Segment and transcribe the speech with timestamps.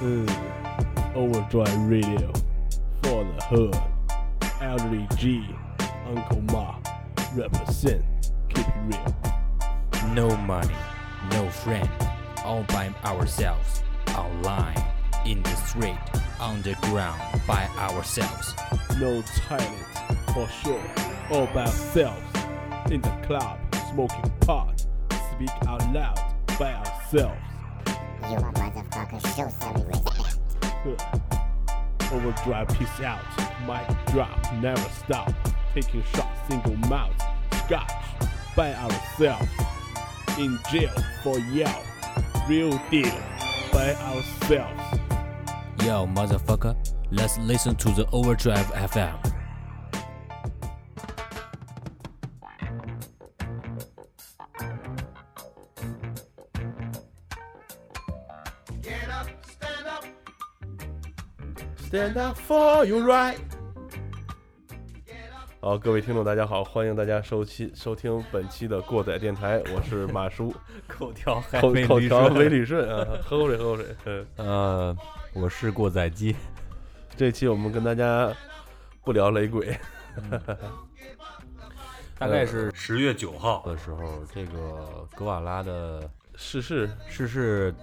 [0.00, 2.32] Mm, Overdrive Radio
[3.02, 3.76] for the hood.
[4.62, 5.46] Elderly G,
[6.06, 6.76] Uncle Ma,
[7.34, 8.02] represent.
[8.48, 9.16] Keep it real.
[10.14, 10.74] No money,
[11.30, 11.88] no friend,
[12.44, 13.82] all by ourselves,
[14.16, 14.82] online,
[15.26, 15.98] in the street,
[16.40, 18.54] underground, by ourselves.
[18.98, 19.86] No talent
[20.32, 20.82] for sure.
[21.30, 22.22] All by ourselves.
[22.90, 23.58] In the club,
[23.92, 24.86] smoking pot.
[25.34, 26.18] Speak out loud
[26.58, 27.49] by ourselves.
[28.28, 30.38] You a motherfucker, show some respect.
[30.62, 31.38] Huh.
[32.12, 33.20] Overdrive, peace out.
[33.66, 35.32] Mic drop, never stop.
[35.74, 37.14] Taking shots, single mouth.
[37.66, 37.92] Scotch
[38.56, 39.48] by ourselves.
[40.38, 41.82] In jail for yell.
[42.48, 43.14] Real deal
[43.72, 44.98] by ourselves.
[45.84, 46.76] Yo, motherfucker,
[47.10, 49.29] let's listen to the Overdrive FM.
[61.90, 63.34] Stand up for your right。
[65.60, 70.54] 好，各位听众，大家好，欢迎大家收期收听本期的过载电台，我是马叔，
[70.86, 73.96] 口条还口口条没没捋顺啊，喝口水，喝口水。
[74.04, 74.96] 嗯，呃，
[75.34, 76.36] 我是过载机。
[77.16, 78.32] 这期我们跟大家
[79.02, 79.76] 不聊雷鬼，
[82.16, 87.74] 大概是十月九号的时候，这个格瓦拉的逝世逝世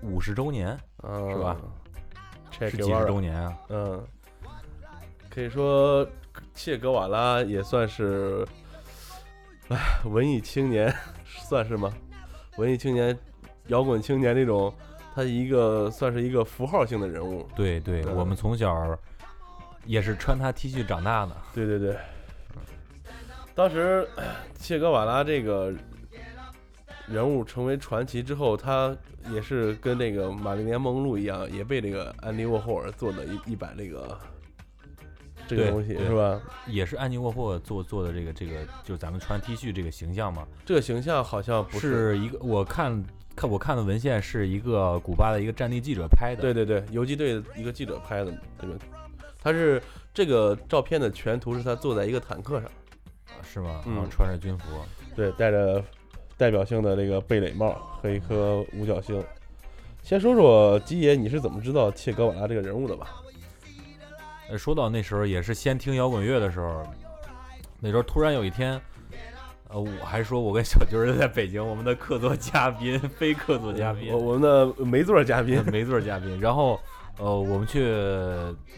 [0.00, 1.56] 五十周年，啊，是吧？
[2.58, 3.58] 是几十周年啊？
[3.68, 4.06] 嗯，
[5.28, 6.08] 可以说
[6.54, 8.46] 切格瓦拉也算是，
[9.68, 10.92] 哎，文艺青年
[11.26, 11.92] 算是吗？
[12.56, 13.16] 文艺青年、
[13.68, 14.74] 摇滚青年那种，
[15.14, 17.48] 他一个算是一个符号性的人物。
[17.54, 18.98] 对对，嗯我们从小
[19.84, 21.36] 也是穿他 T 恤长大的。
[21.54, 21.96] 对对对，
[23.54, 24.08] 当时
[24.58, 25.72] 切格瓦拉这个
[27.10, 28.96] 人物成为传奇之后，他
[29.32, 34.18] 也是跟那个玛丽莲梦露一样，也被这个安迪沃霍尔做的一一版这个
[35.46, 36.40] 这个东西是吧？
[36.66, 41.92] 也是安妮沃霍做做的这个这个，就是咱们穿 T 恤这个形象嘛，这个形象好像不是。
[41.92, 43.02] 是一个我看
[43.34, 46.42] 看我看的文献是一个古巴的一个战地记者拍的。
[46.42, 48.74] 对对对，游击队的一个记者拍的这个，
[49.42, 49.80] 他是
[50.12, 52.70] 这个照片的全图是他坐在一个坦克上，
[53.42, 53.80] 是吗？
[53.86, 54.64] 嗯然后穿着军服。
[55.16, 55.82] 对，带着
[56.38, 59.22] 代表性的这个贝雷帽和一颗五角星。
[60.02, 63.08] 先说说基爷，你是怎么知道切格瓦拉这个人物的吧？
[64.48, 66.82] 呃，说到那时候也是先听摇滚乐的时候，
[67.80, 68.80] 那时候突然有一天，
[69.68, 76.40] 呃，我还说我跟小军儿在北京，我们的客座嘉宾，非客座嘉宾我，我们的没座嘉宾，没座嘉宾。
[76.40, 76.80] 然后，
[77.18, 77.82] 呃，我们去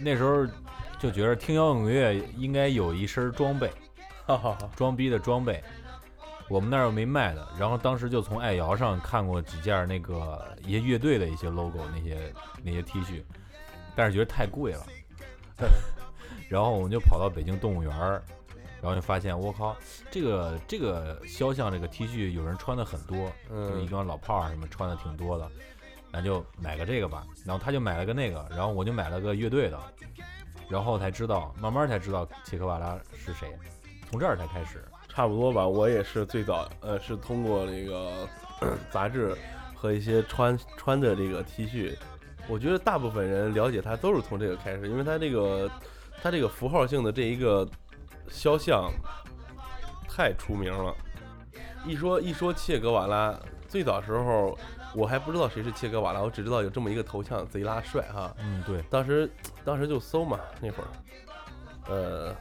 [0.01, 0.45] 那时候
[0.99, 3.71] 就觉得听摇滚乐应该有一身装备，
[4.27, 4.69] 哈哈哈。
[4.75, 5.63] 装逼的装备。
[6.51, 12.35] 我们那儿又没卖的，然后当时就从爱瑶上看过几件那个一些乐队的一些 logo 那些
[12.65, 13.23] 那些 T 恤，
[13.95, 14.85] 但是觉得太贵了，
[16.51, 18.21] 然后我们就跑到北京动物园儿，
[18.83, 19.77] 然后就发现我靠，
[20.11, 23.17] 这个这个肖像这个 T 恤有人穿的很多，
[23.49, 25.49] 就一嗯，帮老炮儿什么穿的挺多的，
[26.13, 27.25] 咱就买个这个吧。
[27.47, 29.79] 然后他就买了个那个，然后我就买了个乐队的，
[30.69, 33.57] 然后才知道，慢慢才知道切克瓦拉是谁，
[34.11, 34.85] 从这儿才开始。
[35.21, 35.69] 差不多吧。
[35.69, 38.27] 我也是最早，呃，是通过那个
[38.91, 39.37] 杂志
[39.75, 41.95] 和一些穿穿的这个 T 恤，
[42.49, 45.71] 我觉得大部分人了解他都是从这个开始，因为他这个
[46.23, 47.69] 他这个符号性的这一个
[48.31, 48.91] 肖像
[50.09, 50.97] 太出名了。
[51.85, 53.39] 一说一说切格瓦拉，
[53.69, 54.59] 最早时候
[54.95, 58.35] 我还不知道谁是切格瓦拉，我只知道有这么一个头像，贼拉帅哈。
[58.39, 59.31] 嗯，对，当时
[59.67, 60.89] 当时就搜嘛，那会儿，
[61.91, 62.35] 呃，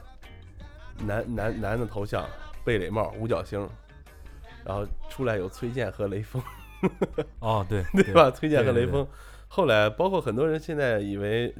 [1.04, 2.26] 男男男的头像，
[2.64, 3.68] 贝雷帽，五角星，
[4.64, 6.42] 然后出来有崔健和雷锋，
[7.38, 8.30] 哦， 对，对吧？
[8.30, 9.06] 崔健和雷锋。
[9.48, 11.52] 后来包括很多人现在以为，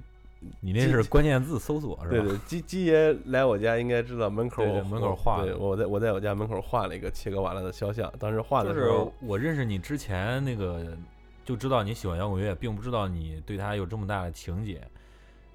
[0.60, 2.10] 你那是关键字搜索是吧？
[2.10, 10.96] 对对，鸡鸡爷来我家应该知道门口对对门口画对我在我在我家门口画了一个切格瓦拉的肖像，当时画的就是时候，我认识你之前那个
[11.44, 14.80] 就知道你喜欢摇滚乐，并不知道你对他有这么大的情节。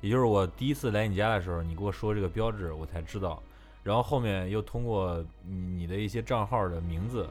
[0.01, 3.41] 也就是我第一次来你家的时候，你给我说这个标志，我才知道。
[3.85, 7.27] 然后后面又通过你你的一些账号的名字，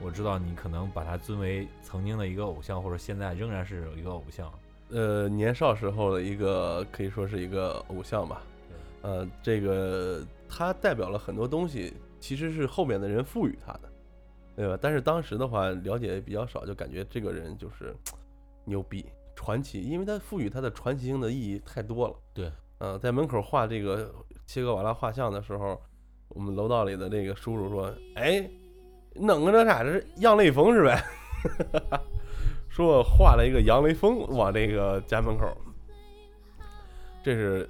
[0.00, 4.50] 我知道你可能把他尊为曾经的一个偶像，或者现在仍然是一个偶像。
[4.88, 8.42] 呃，年少时候的一个可以说是一个偶像吧。
[9.02, 13.92] 呃，这个他代表了很多东西，其实是后面的人赋予他的，
[14.56, 14.78] 对吧？
[14.80, 17.94] 但是当时的话了解比较少，就感觉这个人就是
[18.64, 19.04] 牛逼、
[19.34, 22.16] 传奇，因为他赋予他的传奇性的意义太多了。
[22.32, 24.10] 对，呃，在门口画这个
[24.46, 25.80] 切格瓦拉画像的时候，
[26.30, 28.48] 我们楼道里的这个叔叔说：“哎，
[29.14, 29.82] 弄个那啥？
[29.84, 31.02] 这是杨雷锋是呗？”
[32.68, 35.46] 说 说画了一个杨雷锋往这个家门口，
[37.22, 37.68] 这是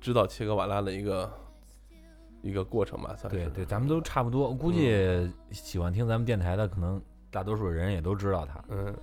[0.00, 1.30] 知道切格瓦拉的一个
[2.42, 3.38] 一个过程吧，算是。
[3.38, 4.48] 对对，咱们都差不多。
[4.48, 8.62] 我估计喜欢听咱们电台的，可能大多数人也都知道他。
[8.68, 8.94] 嗯，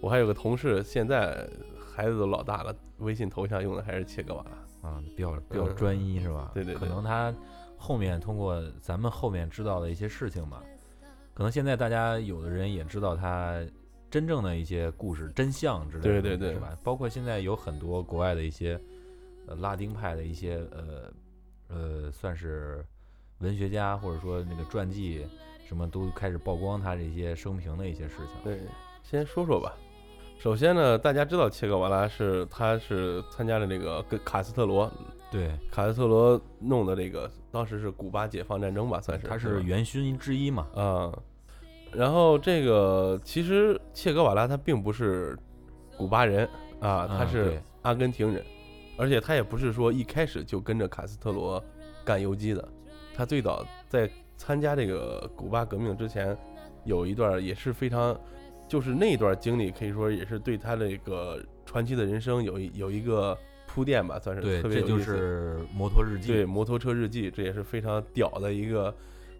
[0.00, 1.48] 我还有个同事，现在
[1.94, 4.88] 孩子都老大了，微信头像用的还是切格瓦拉。
[4.90, 6.50] 啊，比较比较嗯专一是吧？
[6.54, 7.32] 对对对可能他
[7.86, 10.60] 后面通过咱们后面知道的一些事情吧，
[11.32, 13.64] 可能现在大家有的人也知道他
[14.10, 16.76] 真正的一些故事真相之类的，对对对是吧？
[16.82, 18.76] 包括现在有很多国外的一些
[19.46, 21.12] 呃拉丁派的一些呃
[21.68, 22.84] 呃算是
[23.38, 25.24] 文学家或者说那个传记
[25.68, 28.26] 什么都开始曝光他这些生平的一些事情。
[28.42, 28.58] 对，
[29.04, 29.72] 先说说吧。
[30.40, 34.92] 首先呢，大家知道切格瓦拉是他是参加了那个跟卡斯特罗，
[35.36, 40.66] 对，卡斯特罗弄的这个当时是古巴解放战争吧，算是他是元勋之一嘛。
[40.74, 41.12] 啊、
[41.92, 45.38] 然后这个其实切格瓦拉他并不是
[45.94, 46.48] 古巴人
[46.80, 48.42] 啊，他嗯是阿根廷人，
[48.96, 51.62] 而且他也不是说一开始就跟着卡斯特罗
[52.02, 52.66] 干游击的，
[53.14, 56.34] 他最早在参加这个古巴革命之前，
[56.84, 58.18] 有一段也是非常，
[58.66, 63.36] 就是那段经历可以说也是对他这个传奇的人生有一有一个
[63.76, 66.32] 铺垫吧，算是对，这就是摩托日记。
[66.32, 68.92] 对，摩托车日记，这也是非常屌的一个。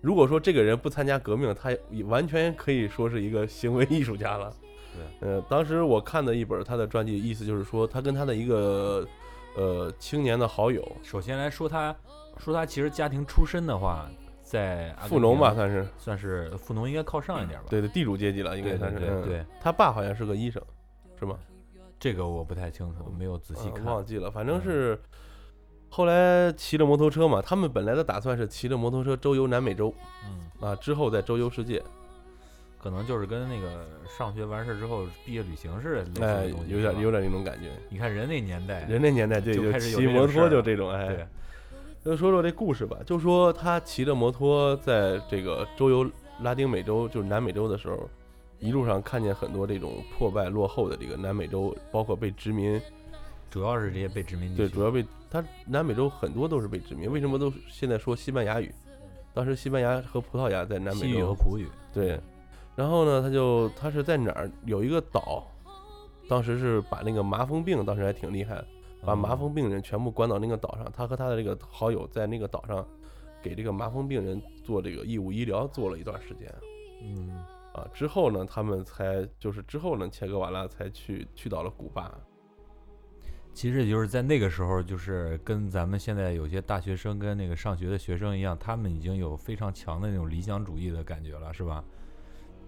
[0.02, 4.52] 如果说这个人不参加革命，他也完全可以说是一个行为艺术家了。
[4.94, 9.08] 对，呃，当时我看的一本他的传记，意思就是说，他跟他的一个
[9.56, 11.96] 呃青年的好友，首先来说他，
[12.36, 14.06] 说他其实家庭出身的话，
[14.42, 17.64] 在富农吧，算是算是富农应该靠上一点吧。
[17.70, 18.98] 对对地主阶级了，应该算是。
[19.22, 20.62] 对，他爸好像是个医生，
[21.18, 21.38] 是吗？
[22.06, 23.84] 这个我不太清楚，没有仔细呃看。
[23.86, 25.00] 忘记了，反正嗯是
[25.88, 27.42] 后来骑着摩托车嘛。
[27.42, 29.92] 他们本来的打算是骑着摩托车周游南美洲
[30.24, 31.82] 嗯，啊，之后再周游世界。
[32.78, 37.72] 可能就是跟那个上学完事儿之后毕业旅行似的，哎有点有点那种感觉。
[37.88, 41.26] 你看人那年代，人那年代对，就就开始骑摩托就这种，哎
[42.04, 42.96] 那，，就说说这故事吧。
[43.04, 46.08] 就说他骑着摩托在这个周游
[46.42, 48.08] 拉丁美洲，就是南美洲的时候，
[48.58, 52.80] 一路上看见很多这种破败落后的这个南美洲，包括被殖民，
[53.50, 57.10] 主要是这些被殖民地对，主要被他南美洲很多都是被殖民。
[57.10, 58.72] 为什么都现在说西班牙语？
[59.34, 62.20] 当时西班牙和葡萄牙在南西语和美洲，葡语，对。
[62.74, 65.46] 然后呢，他就他是在哪儿有一个岛，
[66.28, 68.64] 当时是把那个麻风病，当时还挺厉害。
[69.04, 72.84] 把麻嗯风病人全部关到那个岛上，他和他的这个好友在那个岛上
[73.40, 76.52] 给这个麻风病人做这个义务医疗做了一段时间
[77.02, 77.38] 嗯，
[77.76, 77.88] 啊。
[77.92, 82.12] 之后呢，他们才就是之后呢，切格瓦拉才去去到了古巴。
[83.54, 91.82] 其实也就是在那个时候，就是跟咱们现在有些大学生跟那个上学的学生一样，他们已经有非常强的那种理想主义的感觉了，是吧？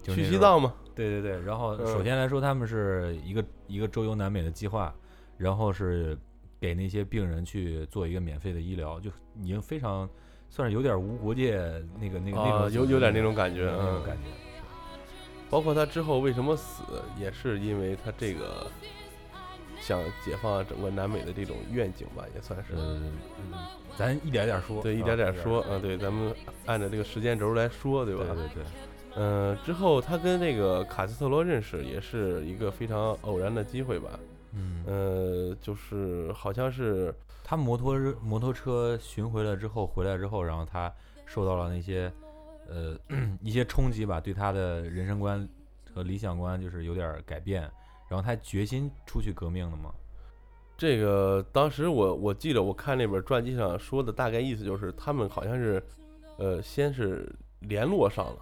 [0.01, 4.95] 就去西藏嘛，对对对，然后嗯首先来说，他们是一个一个周游南美的计划，
[5.37, 6.17] 然后是
[6.59, 10.09] 给那些病人去做一个免费的医疗，就已经非常
[10.49, 11.59] 算是有点无国界
[11.99, 14.23] 那个那个那啊，种有有点那种种感觉，嗯，那种感觉。
[15.49, 16.83] 包括他之后为什么死，
[17.17, 18.67] 也是因为他这个
[19.81, 22.73] 想解放整个南美的这种愿景吧，也算是。
[22.75, 22.99] 呃，
[23.37, 23.53] 嗯
[23.97, 26.33] 咱一点点说，对，一啊点点说，嗯，对，咱们
[26.65, 28.23] 按照这个时间轴来说，对吧？
[28.27, 28.63] 对对对，
[29.15, 34.17] 嗯，之后他跟那个卡斯特罗认识，也是一个非常偶然的机会吧。
[34.53, 40.89] 嗯，呃，就是好像是他摩托摩托车巡回了之后，回来之后，然后他
[41.25, 42.09] 受到了那些
[42.69, 42.97] 呃
[43.41, 45.47] 一些冲击吧，对他的人生观
[45.93, 47.61] 和理想观就是有点儿改变，
[48.07, 49.93] 然后他决心出去革命了嘛。
[50.77, 55.83] 这个，当时我我记得我看那本传记上说的大概意思就是，他们好像是，
[56.37, 58.37] 呃，先是联络上了，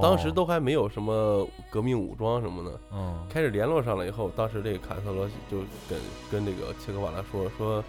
[0.00, 3.26] 当时哦都还没有什么革命武装什么的，嗯。
[3.28, 5.98] 开始联络上了以后，当时这个卡斯特罗就跟
[6.30, 7.82] 跟这个切格瓦拉说说，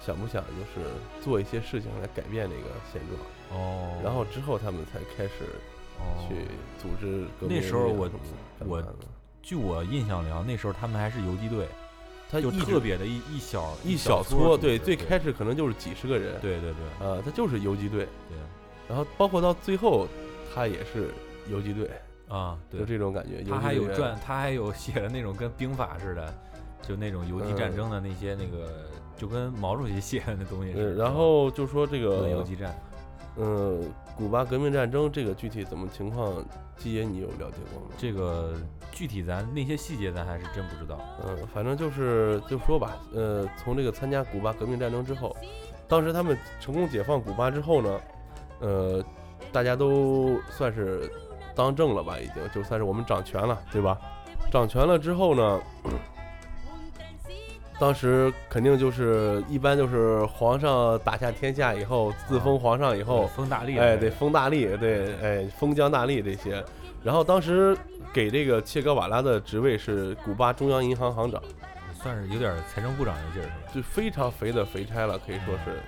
[0.00, 0.88] 想不想就是
[1.20, 5.44] 做一些事情来改变这个现状，哦，然后之后他们才开始
[5.98, 6.26] 哦。
[6.28, 6.34] 去
[6.80, 8.10] 组织革命那时候我
[8.66, 8.82] 我
[9.42, 11.66] 据我印象里啊，那时候他们还是游击队，
[12.30, 17.08] 他一直特别的一一小一小小撮，对，最开始可能就是几十个人，对对对。
[17.08, 18.38] 啊，他就是游击队，对。
[18.88, 20.06] 然后包括到最后，
[20.54, 21.10] 他也是
[21.48, 21.90] 游击队，
[22.28, 22.80] 啊，对。
[22.80, 23.42] 就，这种感觉。
[23.48, 26.34] 他还有传，他还有写的那种跟兵法似的，
[26.82, 27.76] 就那种游击战嗯。
[27.76, 31.04] 争的那些那个，就跟毛主席写的那东西似呃，的。
[31.04, 32.76] 然后就说这个，游击战，
[33.36, 36.44] 嗯，古巴革命战争这个具体怎么情况，
[36.76, 37.88] 基爷你有了解过吗？
[37.96, 38.54] 这个
[38.90, 41.00] 具体咱那些细节咱还是真不知道。
[41.24, 45.34] 嗯，反正就是就说吧，呃，从这个参加古巴革命战争之后，
[45.88, 48.00] 当时他们成功解放古巴之后呢，
[48.60, 49.04] 呃，
[49.52, 51.10] 大家都算是
[51.54, 53.98] 当政了吧，已经就算是我们掌权了，对吧？
[54.50, 55.60] 掌权了之后呢，
[57.80, 66.62] 当时肯定就是一般就是皇上打下天下以后，自封皇上以后，封大力，哎，对，封大力，对，哎，封疆大吏这些。
[67.02, 67.74] 然后当时
[68.12, 71.42] 给这个切格瓦拉的职位是古巴中央银行行长，
[71.94, 73.54] 算是有点财政部长的劲儿，是吧？
[73.74, 75.80] 就非常肥的肥差了，可以说是。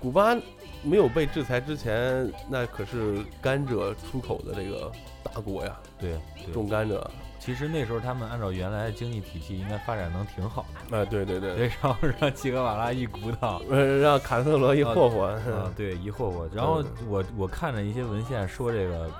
[0.00, 0.34] 古巴
[0.82, 4.90] 没有被制裁之前，那可是甘蔗出口的这个
[5.22, 6.98] 大国呀，对，对种甘蔗。
[7.48, 10.98] 其实那时候他们按照原来的经济体系，应该发展能挺好的。
[10.98, 16.46] 哎，对对对，对， 然后让切格瓦拉一鼓捣，呃，让卡斯特罗一霍霍，啊，对，一霍霍。
[16.54, 19.10] 然后我我看着一些文献说这个，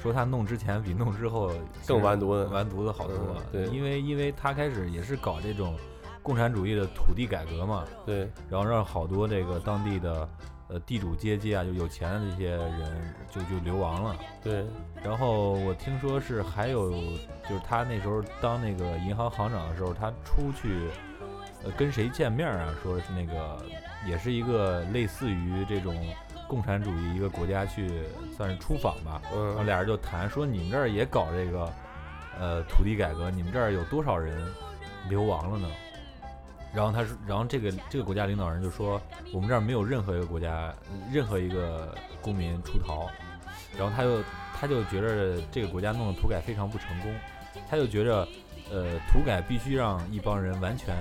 [0.00, 1.50] 说他弄之前比弄之后
[1.84, 3.16] 更完犊子完犊子好多。
[3.36, 5.76] 嗯对因为因为他开始也是搞这种
[6.22, 10.28] 共产主义的土地改革嘛，对，然后让好多这个当地的
[10.68, 14.16] 呃地主阶级啊，就有钱的这些人就就流亡了。
[14.40, 14.64] 对，
[15.04, 16.90] 然后我听说是还有，
[17.48, 20.88] 就是他那时候当那个银行行长的时候，他出去，
[21.64, 22.72] 呃，跟谁见面啊？
[22.82, 23.60] 说是那个
[24.06, 25.94] 也是一个类似于这种
[26.46, 28.04] 共产主义一个国家去
[28.36, 29.20] 算是出访吧。
[29.24, 31.72] 然后嗯，俩人就谈说你们这儿也搞这个，
[32.38, 34.40] 呃，土地改革，你们这儿有多少人
[35.08, 35.68] 流亡了呢？
[36.72, 39.00] 然后他说，然后这个这个国家领导人就说，
[39.32, 40.72] 我们这儿没有任何一个国家，
[41.12, 41.92] 任何一个
[42.22, 43.10] 公民出逃。
[43.78, 44.22] 然后他就
[44.54, 47.14] 他就觉着这个国家弄的土改非常不成功，
[47.68, 48.26] 他就觉着，
[48.70, 50.96] 呃，土改必须让一帮人完全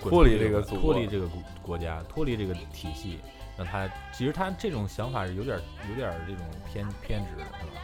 [0.00, 3.18] 脱离这个国脱离这个国国家，脱离这个体系，
[3.56, 7.82] 让他其实他这种想法是有点有点这种偏偏执的，是吧？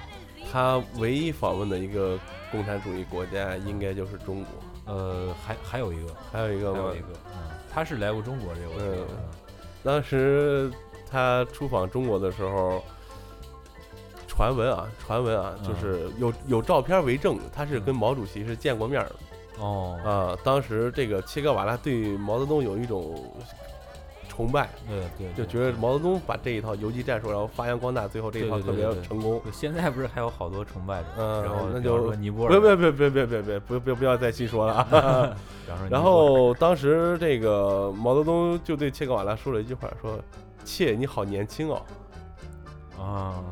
[0.52, 2.18] 他唯一访问的一个
[2.50, 9.18] 共产主义国家应该就是中国，呃，还还有一个，还有一个吗还有一，个，嗯，他是来过中国这个嗯
[9.82, 10.70] 当时
[11.10, 12.84] 他出访中国的时候，
[14.34, 19.14] 传闻啊，传闻啊，嗯就是有有照片为证，他是跟毛主席是见过面儿的
[19.58, 20.38] 嗯哦，啊。
[20.42, 23.30] 当时这个切格瓦拉对毛泽东有一种
[24.30, 29.38] 崇拜，对对，对就觉得毛泽东把这一套游击战术，然后发扬光大，最后这一套特别成功。
[29.52, 35.36] 现在不是还有好多崇拜者，嗯然后那就说尼泊尔，别别别别别别别不不不要再细说了啊！
[35.90, 40.18] 然后当时这个毛泽东就对切格瓦拉说了一句话，说
[40.64, 41.82] ：“切，你好年轻哦。
[42.98, 43.44] 啊，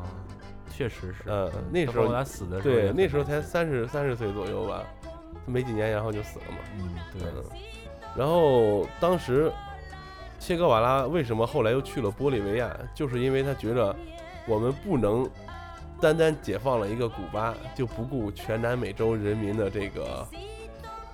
[0.80, 4.82] 确实是，嗯那时候他死的”时候对，那时候才三十三十岁左右吧，
[5.44, 6.56] 没几年，然后就死了嘛。
[6.78, 7.44] 嗯，对，嗯，
[8.16, 9.52] 然后当时
[10.38, 13.94] 切格瓦拉为什么后来又去了玻利维亚，就是因为他觉着
[14.46, 15.28] 我们不能
[16.00, 20.26] 单单解放了一个古巴，就不顾全南美洲人民的这个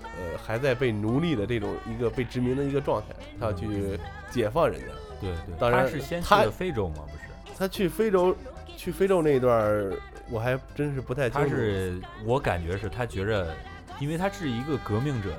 [0.00, 3.98] 呃还在被奴隶的这种一个被殖民的一个状态，他要去
[4.30, 4.86] 解放人家。
[5.20, 7.24] 对对，当然他是先去他的非洲嘛，不是？
[7.58, 8.36] 他去非洲，
[8.76, 9.94] 去非洲那一段儿，
[10.30, 11.48] 我还真是不太清他。
[11.48, 13.54] 是我感觉是他觉着，
[13.98, 15.30] 因为他是一个革命者，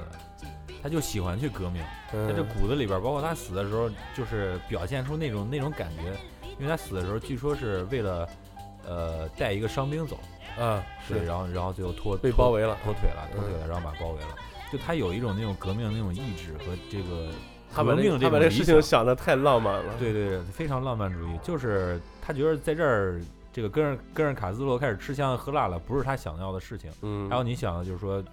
[0.81, 1.81] 他就喜欢去革命。
[2.11, 6.17] 他这嗯骨子里边儿，包括他死的时候，就是表现出那种那种感觉。
[6.59, 8.27] 因为他死的时候，据说是为了，
[8.87, 10.17] 呃，带一个伤兵走，
[10.57, 14.35] 啊，对，是然后然后最后脱被包围了脱腿了，脱腿嗯了，然后把包围了。
[14.71, 17.31] 就他有一种那种革命那种意志和这个
[17.77, 19.93] 他把命他把这事情想想的太浪漫了。
[19.99, 23.21] 对对对，非常浪漫主义，就是他觉得在这儿
[23.53, 26.91] 这个跟着跟着卡斯特罗开始吃香喝辣了，不是他想要的事情。
[27.01, 28.23] 嗯，还有你想的就是说，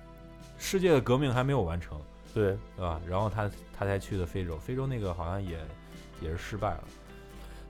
[0.59, 1.99] 世界的革命还没有完成，
[2.33, 3.01] 对，对吧？
[3.09, 5.59] 然后他他才去的非洲，非洲那个好像也
[6.21, 6.85] 也是失败了。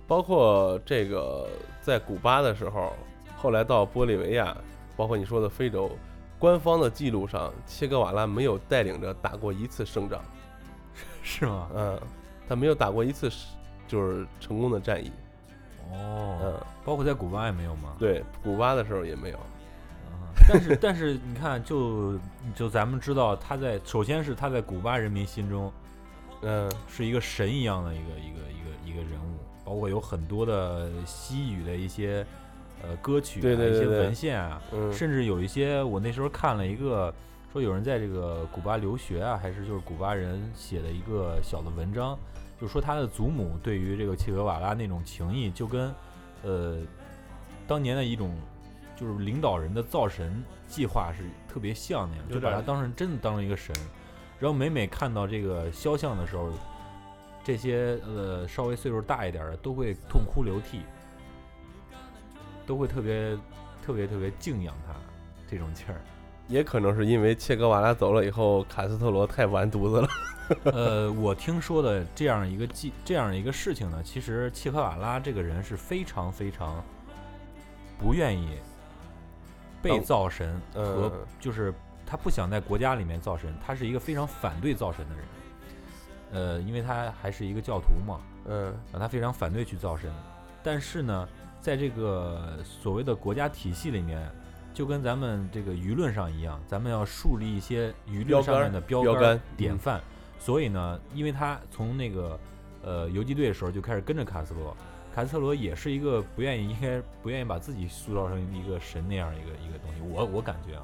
[0.07, 1.49] 包括这个
[1.81, 2.93] 在古巴的时候，
[3.37, 4.57] 后来到玻利维亚，
[4.97, 5.91] 包括你说的非洲，
[6.39, 10.21] 官方的记录上，切格瓦拉没有带领着打过一次胜仗，
[11.25, 11.69] 是吗？
[11.75, 12.01] 嗯，
[12.49, 13.47] 他没有打过一次是
[13.89, 15.11] 就是成功的战役，
[15.91, 16.55] 哦，嗯，
[16.85, 17.97] 包括在古巴也没有吗？
[17.99, 22.19] 对，古巴的时候也没有，啊但是 但是你看，就
[22.55, 25.73] 就咱们知道他在，首先是他在古巴人民心中
[26.43, 32.27] 嗯，是一个神一样的一个一个一个一个人物，包括有很多的西语的一些
[32.83, 37.15] 呃歌曲啊，一些文献啊，嗯，甚至有一些我那时候看了一个
[37.55, 42.19] 说有人在这个古巴留学啊，还是就是古巴人写的一个小的文章，
[42.61, 45.95] 就说他的祖母对于这个切格瓦拉那种情谊，就跟
[46.43, 46.79] 呃
[47.65, 48.37] 当年的一种
[48.97, 53.73] 就是领导人的造神计划是特别像那样，就把他当成真的当成一个神。
[54.41, 56.51] 然后每每看到这个肖像的时候，
[57.45, 60.81] 这些呃稍微岁数大一点儿的都会痛哭流涕，
[62.67, 63.39] 都会特别
[63.81, 64.93] 特别特别敬仰他
[65.49, 66.01] 这种劲儿。
[66.49, 70.09] 也可能是因为切格瓦拉走了以后，卡斯特罗太完犊子了，
[70.73, 76.83] 呃，我听说的这样一个记这样一个事情呢，其实切格瓦拉这个人是非常非常
[77.99, 78.59] 不愿意
[79.81, 81.73] 被造神和嗯就是
[82.07, 85.25] 他不想在国家里面造神，他是一个非常反对造神的人。
[86.33, 90.13] 呃，因为他还是一个教徒嘛，嗯啊，他非常反对去造神。
[90.63, 91.29] 但是呢，
[91.61, 94.31] 在这个所谓的国家体系里面，
[94.75, 100.01] 就跟咱们这个舆论上一样，咱们要树立一些舆论上面的标杆典范。
[100.39, 102.39] 所以呢，因为他从那个
[102.83, 104.77] 呃游击队的时候就开始跟着卡斯罗，
[105.15, 110.83] 卡斯特罗也是一个不愿意应该不愿意把自己塑造成一个神那样一个一个东西，我我感觉啊，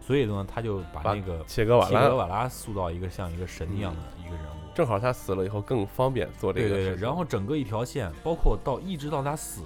[0.00, 4.58] 所以呢，他就把把那个切格瓦拉切格瓦拉塑造一个像一个神一样的一个人物。
[4.74, 7.04] 正好他死了以后更方便做这个对对对，个事。
[7.04, 9.62] 然后整个一条线，包括到一直到他死，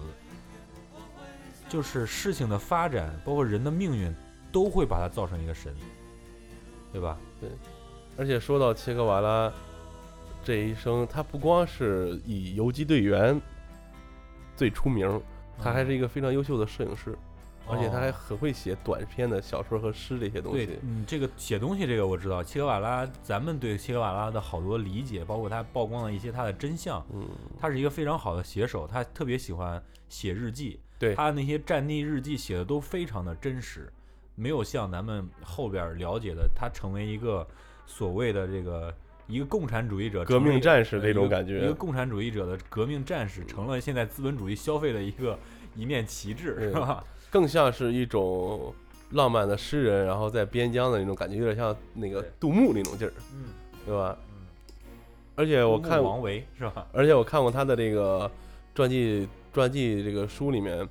[1.68, 4.14] 就是事情的发展，包括人的命运，
[4.52, 5.74] 都会把它造成一个神，
[6.92, 7.18] 对吧？
[7.40, 7.50] 对
[8.16, 9.52] 而且说到切格瓦拉
[10.44, 13.40] 这一生，他不光是以游击队员
[14.54, 15.20] 最出名，
[15.58, 17.16] 他还是一个非常优秀的摄影师，
[17.66, 27.26] 而且他还哦很会写短篇的小说和诗这些东西。，对嗯，这个写东西这个我知道，切格瓦拉，咱们对切格瓦拉的好多理解，包括他曝光了一些他的真相，嗯，
[27.58, 33.92] 他是一个非常好的写手，他特别喜欢写日记，对他的那些战地日记写的都非常的真实，
[34.34, 37.46] 没有像咱们后边了解的，他成为一个
[37.86, 38.94] 所谓的这个
[39.26, 45.38] 一个共产主义者，革命战士这呃一个种感觉一个共产主义者的革命战士，成了现在资本主义消费的一个
[45.74, 47.04] 一面旗帜，是吧？
[47.30, 48.72] 更像是一种
[49.10, 53.44] 浪漫的诗人，然后在边疆的那种感觉，有点像那个杜牧那种劲儿，嗯，
[53.86, 54.16] 对吧？
[54.20, 54.34] 嗯
[55.36, 56.86] 而且我看，王维是吧？
[56.92, 58.30] 而且我看过他的这个
[58.72, 60.86] 传记传记这个书里面，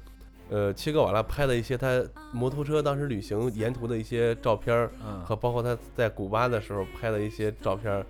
[0.50, 2.02] 呃，切格瓦拉拍的一些他
[2.32, 8.06] 摩托车当时旅行沿途的一些照片儿，嗯，和包括他在古巴的时候拍的一些照片儿，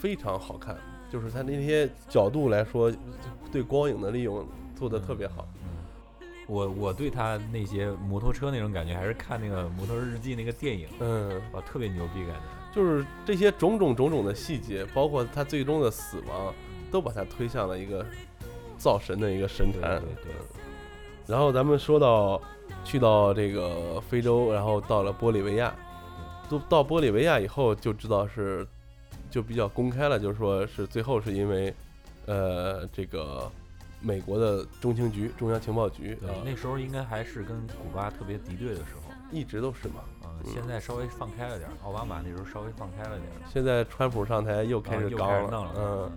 [0.00, 0.76] 非常好看。
[1.10, 2.90] 就是他那些角度来说，
[3.52, 5.46] 对光影的利用做得特别好。
[5.62, 5.68] 嗯
[6.48, 12.74] 我我对他那些摩托车那种感觉，还是看那个《摩托日记》那个电影，嗯，哇，特别牛逼感觉。
[12.74, 16.52] 就是这些种种种种的细节，包括他最终的死亡，
[16.90, 18.04] 都把他推向了一个
[18.82, 20.00] 造神的一个神对坛。
[20.00, 20.32] 对对，
[21.26, 22.42] 然后咱们说到
[22.84, 25.72] 去到这个非洲，然后到了玻利维亚，
[26.48, 28.66] 都到玻利维亚以后就知道是
[29.30, 31.72] 就比较公开了，就是说是最后是因为
[32.26, 33.48] 呃这个
[34.00, 40.02] 美国的中情局中央情报局那时候应该还是跟古巴特别敌对的时候，一直都是嘛。
[40.24, 40.52] 嗯，嗯。
[40.52, 46.10] 现在稍微放开了点，奥巴马那时候稍微放开了点，现在川普上台又开始搞了，弄了，嗯，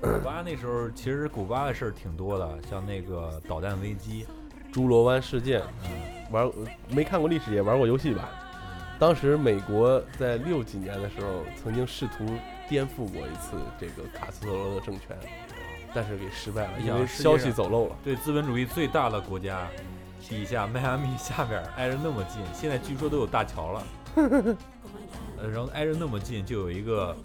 [0.00, 4.26] 古巴那时候其实古巴的事儿挺多的，像那个导弹危机，
[4.72, 6.50] 侏罗湾事件嗯，玩
[6.90, 8.28] 没看过历史也玩过游戏吧？
[8.98, 12.24] 当时美国在六几年的时候，曾经试图
[12.68, 15.16] 颠覆过一次这个卡斯特罗的政权，
[15.94, 17.96] 但是给失败了，因为消息走漏了。
[18.02, 19.68] 对资本主义最大的国家，
[20.20, 23.82] 底下迈阿密下边挨着那么近，现在据说都有大桥了。
[25.40, 27.16] 呃，然后挨着那么近，就有一个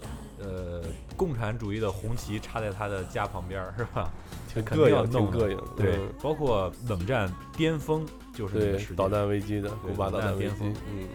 [0.44, 0.82] 呃
[1.16, 4.10] 共产主义的红旗插在他的家旁边儿，是吧？
[4.52, 5.58] 挺肯定要膈应，挺弄膈应。
[5.76, 11.08] 对嗯，包括冷战巅峰就是那对个导弹危机的古巴导弹巅峰，嗯，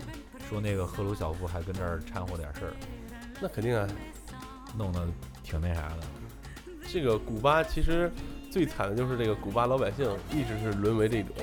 [0.49, 2.73] 说那个赫鲁晓夫还跟这儿掺和点事儿，
[3.39, 3.87] 那肯定啊。
[4.77, 5.03] 弄得
[5.43, 5.97] 挺那啥的。
[6.87, 8.09] 这个古巴其实
[8.51, 11.35] 最惨的就是这个古巴老百姓一直是沦为这种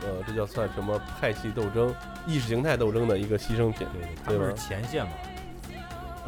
[0.00, 1.92] 呃，这叫算什么派系斗争、
[2.24, 3.84] 意识形态斗争的一个牺牲品。
[3.92, 5.10] 对对，他对们是前线嘛，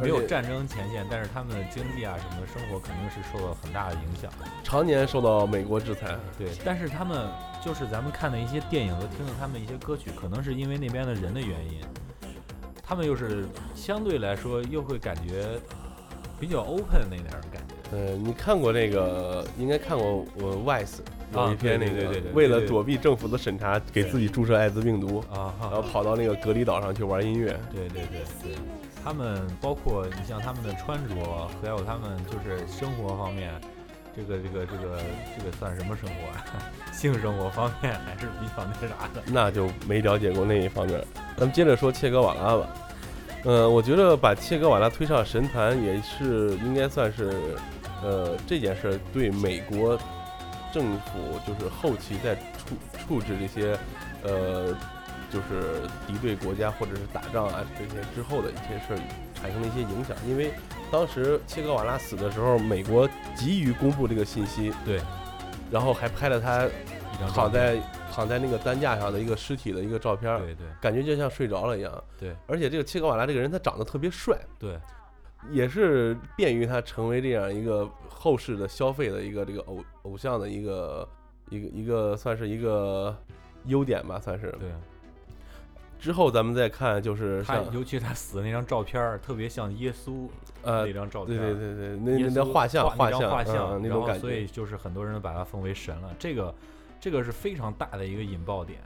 [0.01, 4.31] 没有战争前线，但是他们的经济啊什么的生活肯定是受到很大的影响。
[4.63, 6.17] 常年受到美国制裁。
[6.37, 7.29] 对，但是他们
[7.63, 11.81] 就是咱们看的一些电影和听的他们一些歌曲，可能是因为那边的人的原因，
[12.83, 15.59] 他们又是相对来说又会感觉
[16.39, 17.75] 比较 open 那点儿感觉。
[17.91, 19.45] 呃，你看过那个？
[19.59, 20.99] 应该看过我 Vice
[21.33, 27.59] 有啊一篇那个，为了躲避政府的审查，给自己注射艾滋病毒，啊然后跑到那个隔离岛上去玩音乐。
[27.69, 28.55] 对对对对，
[29.03, 31.15] 他们包括你像他们的穿着，
[31.61, 33.51] 还有他们就是生活方面，
[34.15, 34.99] 这个这个这个
[35.37, 36.45] 这个算什么生活啊？
[36.93, 39.23] 性生活方面还是比较那啥的。
[39.31, 41.03] 那就没了解过那一方面。
[41.37, 42.67] 咱们接着说切格瓦拉吧。
[43.43, 47.57] 呃，我觉得把切格瓦拉推上神坛也是应该算是，
[48.03, 49.97] 呃，这件事儿对美国
[50.71, 53.75] 政府就是后期在处处置这些，
[54.21, 54.77] 呃，
[55.31, 58.99] 就是敌对国家或者是打仗啊这些之后的一些事儿
[59.33, 60.15] 产生了一些影响。
[60.27, 60.51] 因为
[60.91, 64.99] 当时切格瓦拉死的时候，美国急于公布这个信息，对，
[65.71, 66.67] 然后还拍了他
[67.33, 67.77] 躺在
[68.11, 70.67] 躺在那个担架上的一个尸体的一个照片，对对。
[70.81, 72.03] 感觉就像睡着了一样。
[72.19, 72.35] 对。
[72.47, 74.77] 而且这个切格瓦拉这个人，他长得特别帅，对。
[75.49, 81.09] 也是便于他成为这样一个后世的消费的一个这个偶偶像的一个
[81.49, 83.15] 一个一个算是一个
[83.65, 84.51] 优点吧，算是。
[84.59, 84.69] 对，
[86.01, 90.27] 之后咱们再看，就是他像尤其是他死的那张照片，特别像耶稣
[90.63, 91.53] 呃那，张照片对。
[91.53, 94.19] 对对对，那那叫画像画像画像，嗯那种感觉。
[94.19, 96.09] 所以就是很多人把他奉为神了。
[96.17, 96.51] 这个
[96.99, 98.79] 这个是非常大的一个引爆点。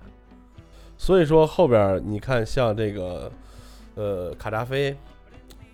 [0.98, 3.32] 所以说后边你看像这个
[3.96, 4.94] 呃卡扎菲、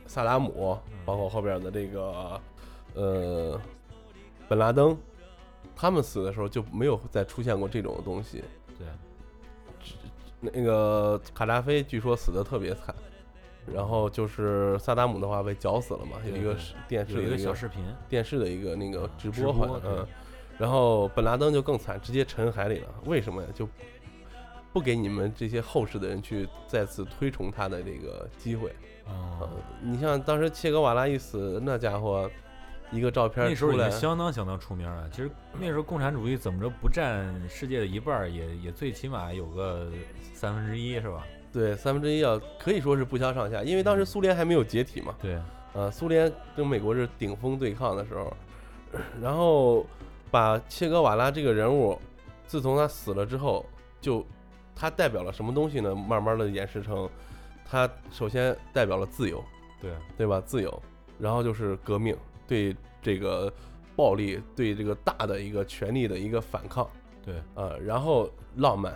[0.06, 2.40] 萨达姆，包括后边的这个
[2.94, 3.60] 呃
[4.48, 4.96] 本拉登，
[5.76, 8.44] 他们死的时候就没有再出现过这种东西。
[10.42, 12.94] 对，那个卡扎菲据说死的特别惨，
[13.72, 16.56] 然后就是萨达姆的话被绞死了嘛，有一个
[16.88, 20.08] 电视有一个的一个小视频，电视的一个那个直直播，好像嗯，
[20.58, 22.88] 然后本拉登就更惨，直接沉海里了。
[23.06, 23.48] 为什么呀？
[23.54, 23.68] 就
[24.74, 28.70] 不给你们这些后世的人去再次推崇他的这个机会。
[29.06, 29.50] 啊嗯，
[29.82, 32.30] 你像当时切格瓦拉一死，那家伙
[32.92, 35.10] 一个照片那时候已经出来，相当相当出名了。
[35.10, 39.90] 其实那时候共产主义怎么着不占世界的一半儿，也也最起码有个
[40.34, 41.26] 三分之一是吧？
[41.54, 45.16] 对三分之一啊，可以说是不相上下，因为当时苏联还没有解体嘛。
[45.22, 45.38] 对，
[45.74, 48.34] 呃，苏联跟美国是顶峰对抗的时候，
[49.22, 49.86] 然后
[50.30, 52.00] 把切格瓦拉这个人物，
[52.46, 53.66] 自从他死了之后，
[54.00, 54.26] 就
[54.76, 55.94] 他代表了什么东西呢？
[55.94, 57.10] 慢慢的演示成，
[57.70, 59.44] 他首先代表了自由，
[59.82, 60.42] 对，对吧？
[60.46, 60.82] 自由，
[61.20, 62.16] 然后就是革命，
[62.52, 63.50] 对这个
[63.96, 66.86] 暴力，对这个大的一个权力的一个反抗，
[67.26, 68.94] 对，呃，然后浪漫，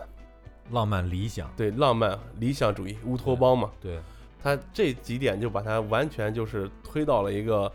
[0.72, 3.98] 浪漫理想，对浪漫理想主义，乌托邦嘛，对，
[4.44, 7.72] 他这几点就把他完全就是推到了一个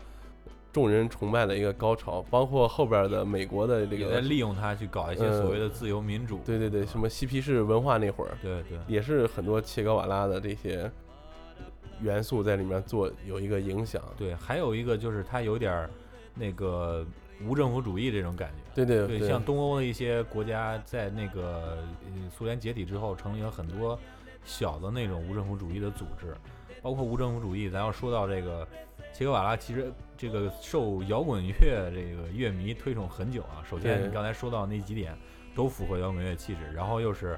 [0.71, 6.41] 众人崇拜的一个高潮，包括后边的美国的这个，也在利用它去搞一些所谓的自由民主。
[6.45, 10.91] 对对对，什么嬉皮士文化那会儿，对对也是很多切格瓦拉的这些
[12.01, 14.01] 元素在里面做有一个影响。
[14.17, 15.89] 对，还有一个就是它有点儿
[16.33, 17.05] 那个
[17.45, 18.75] 无政府主义这种感觉。
[18.75, 23.99] 对对对，像东欧的一些国家，在那个呃苏联解体之后，成立了很多
[24.43, 26.35] 小的那种无政府主义的组织，
[26.81, 27.69] 包括无政府主义。
[27.69, 28.67] 咱要说到这个
[29.13, 33.61] 切格瓦拉，其实这个受摇滚乐这个乐迷推崇很久啊。
[33.69, 35.17] 首先，你刚才说到那几点
[35.53, 37.37] 都符合摇滚乐气质，然后又是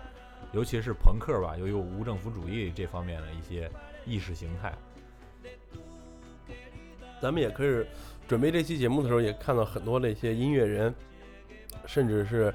[0.52, 3.70] 尤其是朋克吧，又有无政府主义这方面的一些
[4.06, 4.74] 意识形态。
[7.22, 7.86] 咱们也可以
[8.28, 10.94] 准备这期节目的时候，也看到很多的一些音乐人，
[11.86, 12.54] 甚至是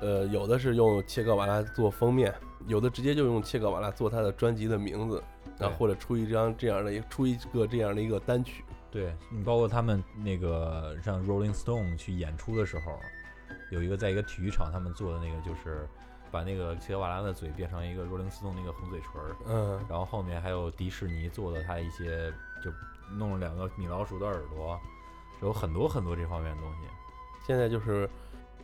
[0.00, 2.34] 呃有的是用切格瓦拉做封面，
[2.66, 5.22] 有的直接就用切格瓦拉做他的专辑的名字，
[5.58, 8.62] 然后或者出一张这样的一出一个这样的一个单曲。
[8.90, 13.00] 对你包括他们那个让 Rolling Stone 去演出的时候，
[13.70, 15.88] 有一个在一个体育场他们做的那个就是
[16.32, 22.32] 把那个切格瓦拉的嘴变成一个 Rolling Stone 那个红嘴唇儿，嗯，然后后面还有迪士尼做的他一些
[22.64, 22.72] 就
[23.16, 24.80] 弄了两个米老鼠的耳朵，
[25.42, 26.78] 有很多很多这方面的东西。
[27.46, 28.08] 现在就是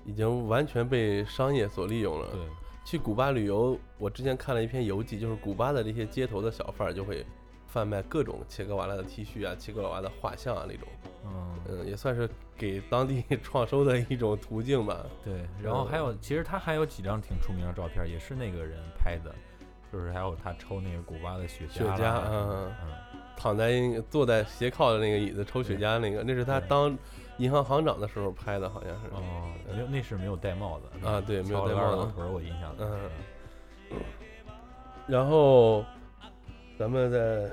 [0.06, 2.28] 已经完全被商业所利用了。
[2.32, 2.40] 对，
[2.84, 7.26] 去古巴旅游，我之前看了一篇游记，就是古巴的这些街头的小贩儿就会
[7.66, 10.88] 贩卖各种切格瓦拉的 T 恤啊、切格瓦拉的画像啊那种，
[11.34, 15.04] 嗯，嗯，也算是给当地 创收的一种途径吧。
[15.24, 19.34] 对，然后还有其实他还有几张挺出名的照片，也是那个人拍的。
[19.90, 22.92] 就是还有他抽那个古巴的雪茄雪茄嗯嗯，
[23.38, 23.72] 躺在
[24.10, 26.94] 坐在斜靠的那个椅子抽雪茄那个，那是他当
[27.38, 29.06] 银行行长的时候拍的，好像是。
[29.14, 32.76] 哦，没有，那是没有戴帽子啊对没有戴帽子翘了个二郎腿儿，我印象里。
[32.80, 33.98] 嗯
[35.06, 35.82] 然后
[36.78, 37.50] 咱们再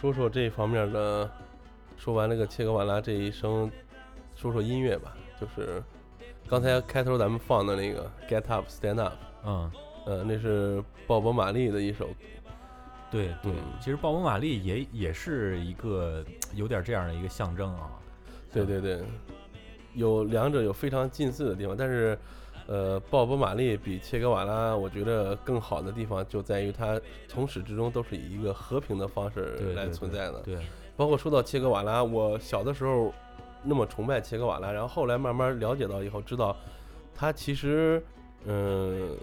[0.00, 1.30] 说说这方面的，
[1.98, 3.70] 说完那个切格瓦拉这一生，
[4.34, 5.82] 说说音乐吧，就是
[6.48, 9.12] 刚才开头咱们放的那个《Get Up Stand Up》，
[9.44, 9.70] 嗯，
[10.06, 12.08] 呃，那是鲍勃·马利的一首，
[13.10, 17.90] 对对嗯，其实鲍勃·马利也也是一个 有点这样的一个象征啊。
[18.50, 19.02] 对对对，
[19.92, 22.18] 有两者有非常近似的地方，但是，
[22.66, 30.40] 呃，鲍勃·马利比切格瓦拉，我觉得更好的地方就在于他从始至终都是以一个和平的方式来存在的。
[30.40, 30.56] 对，
[30.98, 33.14] 包括说到切格瓦拉，我小的时候
[33.62, 36.56] 那么崇拜切格瓦拉，然后后来慢慢了解到以后，知道
[37.14, 38.02] 他其实，
[38.46, 39.16] 嗯、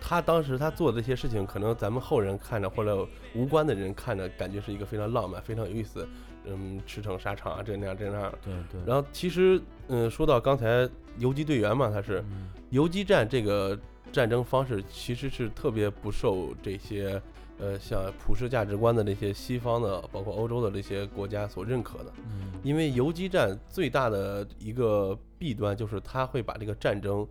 [0.00, 6.08] 他当时他做的这些事情，可能咱们后人看着或者无关的人看着，感觉是一个非常浪漫、非常有意思，
[6.44, 8.32] 嗯，驰骋沙场啊，这那样这那样。
[8.40, 8.80] 对对。
[8.86, 10.88] 然后其实，嗯，说到刚才
[11.18, 13.76] 游击队员嘛，他是嗯游击战这个
[14.12, 17.20] 战争方式，其实是特别不受这些
[17.62, 22.12] 呃像普世价值观的这些西方的，包括欧洲的这些国家所认可的。
[22.24, 27.24] 嗯，因为游击战最大的一个弊端就是它会把这个战争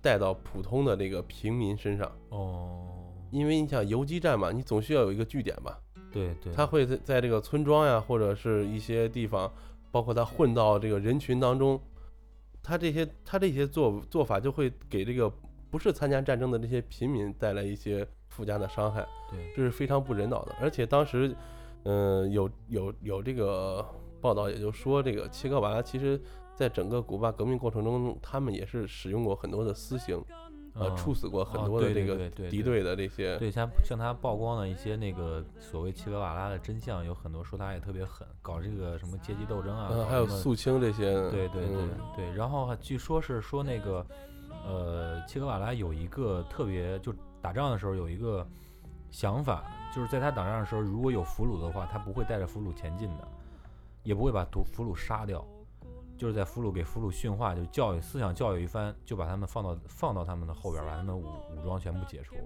[0.00, 2.10] 带到普通的这个平民身上。
[2.30, 5.78] 哦，因为你想游击战嘛，你总需要有一个据点吧，
[6.10, 9.48] 对对，他会在在这个村庄呀，或者是一些地方，
[9.92, 11.80] 包括他混到这个人群当中，
[12.64, 15.32] 他这些他这些做做法就会给这个
[15.70, 20.56] 不是参加战争的这些平民带来一些附加的伤害，对，这是非常不人道的。
[20.60, 21.34] 而且当时，
[21.84, 23.84] 嗯、有有有这个
[24.20, 26.18] 报道，也就说这个切格瓦拉其实
[26.54, 30.16] 在整个古巴革命过程中，他们也是使用过很多的私刑，
[30.74, 30.96] 呃，嗯。
[30.96, 32.82] 处死过很哦多的这个敌对。
[32.82, 44.06] 的这些，对，像像他曝光了一些那个所谓切格瓦拉的真相，有很多说他也特别狠，搞这个什么阶级斗争啊，还有肃清这些，对对对嗯对，然后据说是说那个，
[44.66, 47.12] 呃，切格瓦拉有一个特别，就
[47.42, 48.46] 打仗的时候有一个
[49.10, 53.28] 想法，就是在他打仗的时候，如果有俘虏的话，他不会带着俘虏前进的，
[54.04, 55.44] 也不会把俘俘虏杀掉，
[56.16, 61.24] 就是在俘虏给俘虏训话，就教育思想教育一番，就把他们放到放到他们的后边儿，把他们武
[61.56, 62.36] 武装全部解除，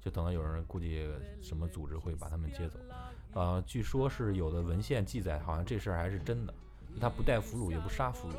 [0.00, 1.08] 就等到有人估计
[1.40, 2.78] 什么组织会把他们接走。
[3.32, 6.54] 呃，据说是有的文献记载，好像这事儿还是真的。
[6.98, 8.34] 他不带俘虏，也不杀俘虏，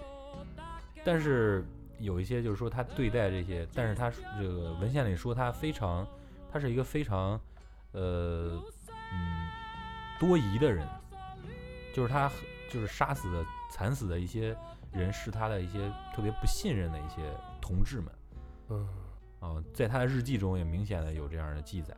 [1.05, 1.63] 但是
[1.99, 6.07] 有一些就是说他对待这些，但是他这个文献里说他非常，
[6.51, 7.39] 他是一个非常，
[7.91, 8.61] 呃，
[9.13, 9.49] 嗯，
[10.19, 10.87] 多疑的人，
[11.93, 12.31] 就是他
[12.71, 14.55] 就是杀死的、惨死的一些
[14.91, 17.21] 人是他的一些特别不信任的一些
[17.61, 18.11] 同志们
[18.69, 18.87] 嗯。
[19.39, 21.95] 啊、在他的日记中也明显的有这样的记载。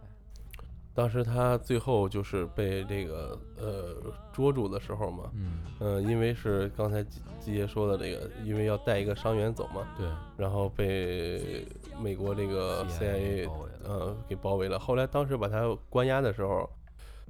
[1.00, 3.96] 当时他最后就是被这个呃
[4.34, 11.66] 捉住的时候嘛，嗯，呃、因为是刚才季季爷说的这个，因为要带一个伤员走嘛，对，然后被
[12.04, 13.50] 美国这个 CIA
[13.82, 14.78] 呃给包围了。
[14.78, 16.70] 后来当时把他关押的时候，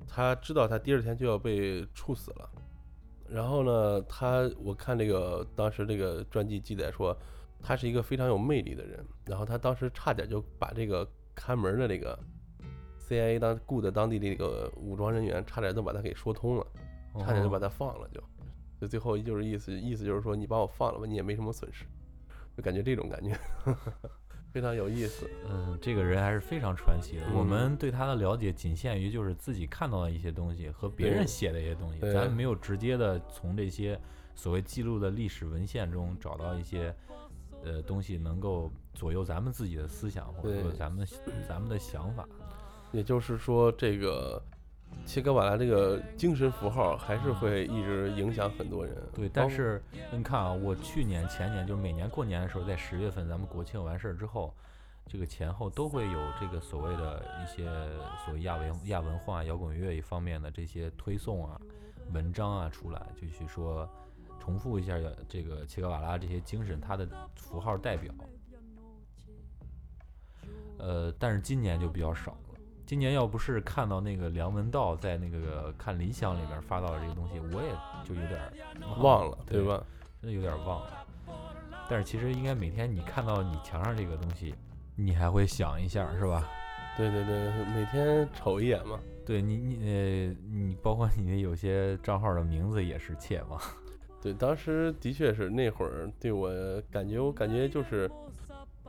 [0.08, 2.50] 他知道他第二天就要被处死了。
[3.30, 7.16] 然后呢，他我看这个当时这个传记记载说，
[7.62, 9.06] 他是一个非常有魅力的人。
[9.28, 12.18] 然后他当时差点就把这个看门的这个
[13.10, 16.66] CIA 当雇的当地这个武装人员，差点都把他给说通了，
[17.20, 18.22] 差点就把哦他放了就。
[18.80, 21.84] 就最后就是意思意思就是说，你把我放了吧，你也没什么损失，
[22.56, 23.38] 就感觉这种感觉
[24.54, 25.30] 非常有意思。
[25.50, 27.24] 嗯，这个人还是非常传奇的。
[27.34, 34.00] 我嗯们对他的了解仅限于就是自己看到的一些东西和别人写的一些东西，对咱们没有直接的从这些
[34.34, 36.96] 所谓记录的历史文献中找到一些
[37.66, 41.06] 呃东西，能够左右咱们自己的思想或者说咱们
[41.46, 42.26] 咱们的想法。
[42.92, 44.42] 也就是说，这个
[45.06, 48.96] 切格瓦拉这个精神符号还是会一直影响很多人。
[49.14, 54.54] 对，但是你看啊，我去年前年就是每年过年的时候，在十月份咱们国庆完事儿之后，
[55.06, 57.66] 这个前后都会有这个所谓的一些
[58.26, 61.62] 所谓亚文亚文化、摇滚乐一方面的这些推送啊、
[62.12, 63.88] 文章啊出来，就去说
[64.40, 64.96] 重复一下
[65.28, 68.12] 这个切格瓦拉这些精神，它的符号代表。
[70.80, 72.36] 呃，但是今年就比较少。
[72.90, 77.70] 今年要不是看到那个梁文道在那个看理想里边发到了这个东西，我也
[78.04, 78.52] 就有点儿
[78.98, 79.84] 忘了，对对吧？
[80.20, 81.06] 真的有点忘了。
[81.88, 84.56] 但是其实应该每天你看到你墙上这个东西，
[84.96, 86.50] 你还会想一下，是吧？
[86.98, 89.00] 对对对，每天瞅一眼嘛。
[89.24, 93.60] 对你你呃你包括你的有些账号的名字也是切嘛，
[94.20, 96.50] 对，当时的确是那会儿对我
[96.90, 98.10] 感觉，我感觉就是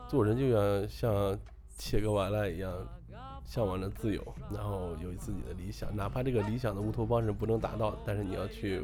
[0.09, 1.39] 做人就要像
[1.77, 2.73] 切格瓦拉一样，
[3.51, 8.81] 向往着自由，然后有自己的理想，哪怕这个理想的乌托邦是不能达到，但是你要去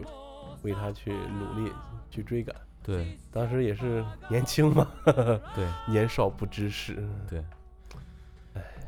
[0.63, 1.73] 为他去努力，
[2.11, 2.53] 去追赶。
[2.83, 4.91] 对当时也是年轻嘛，
[5.55, 7.09] 对年少不知事。
[7.31, 7.45] 对。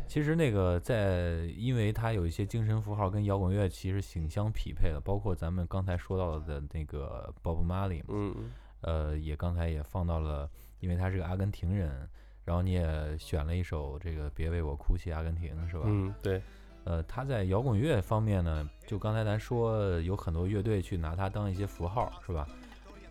[0.09, 8.35] 其实那个在，因为他有一些精神符号跟摇滚乐其实挺相匹配的，包括咱们刚才说到的那个 Bob Marley 嘛，嗯，
[8.81, 12.09] 呃，也刚才也放到了，因为他是个阿根廷人，
[12.49, 15.83] 然后你也选了一首这个《别为我哭泣，阿根廷》是吧？
[15.85, 16.41] 嗯，对，
[16.85, 22.49] 呃，他在摇滚乐方面呢，就刚才咱说有很多乐队去拿它当一些符号，是吧？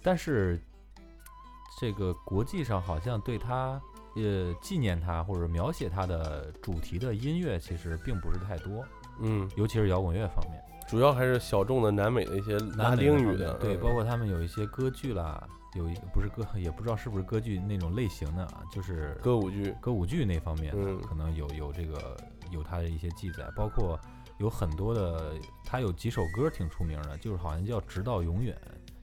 [0.02, 0.60] 但是
[1.80, 3.80] 这个国际上好像对他
[4.16, 8.84] 呃纪念他或者描写他的主题的音乐其实并不是太多，
[9.20, 10.60] 嗯，尤其是摇滚乐方面。
[10.90, 22.18] 主要还是小众的南美的一些拉丁语的嗯包括他们有一些歌剧啦，有一个不是歌，也不知道是不是歌剧那种类型的啊，就是歌舞剧，歌舞剧那方面的，嗯可能有有这个
[22.52, 24.00] 有它的一些记载，包括
[24.40, 28.56] 有很多的，它有几首歌挺出名的，就是好像叫《直到永远》，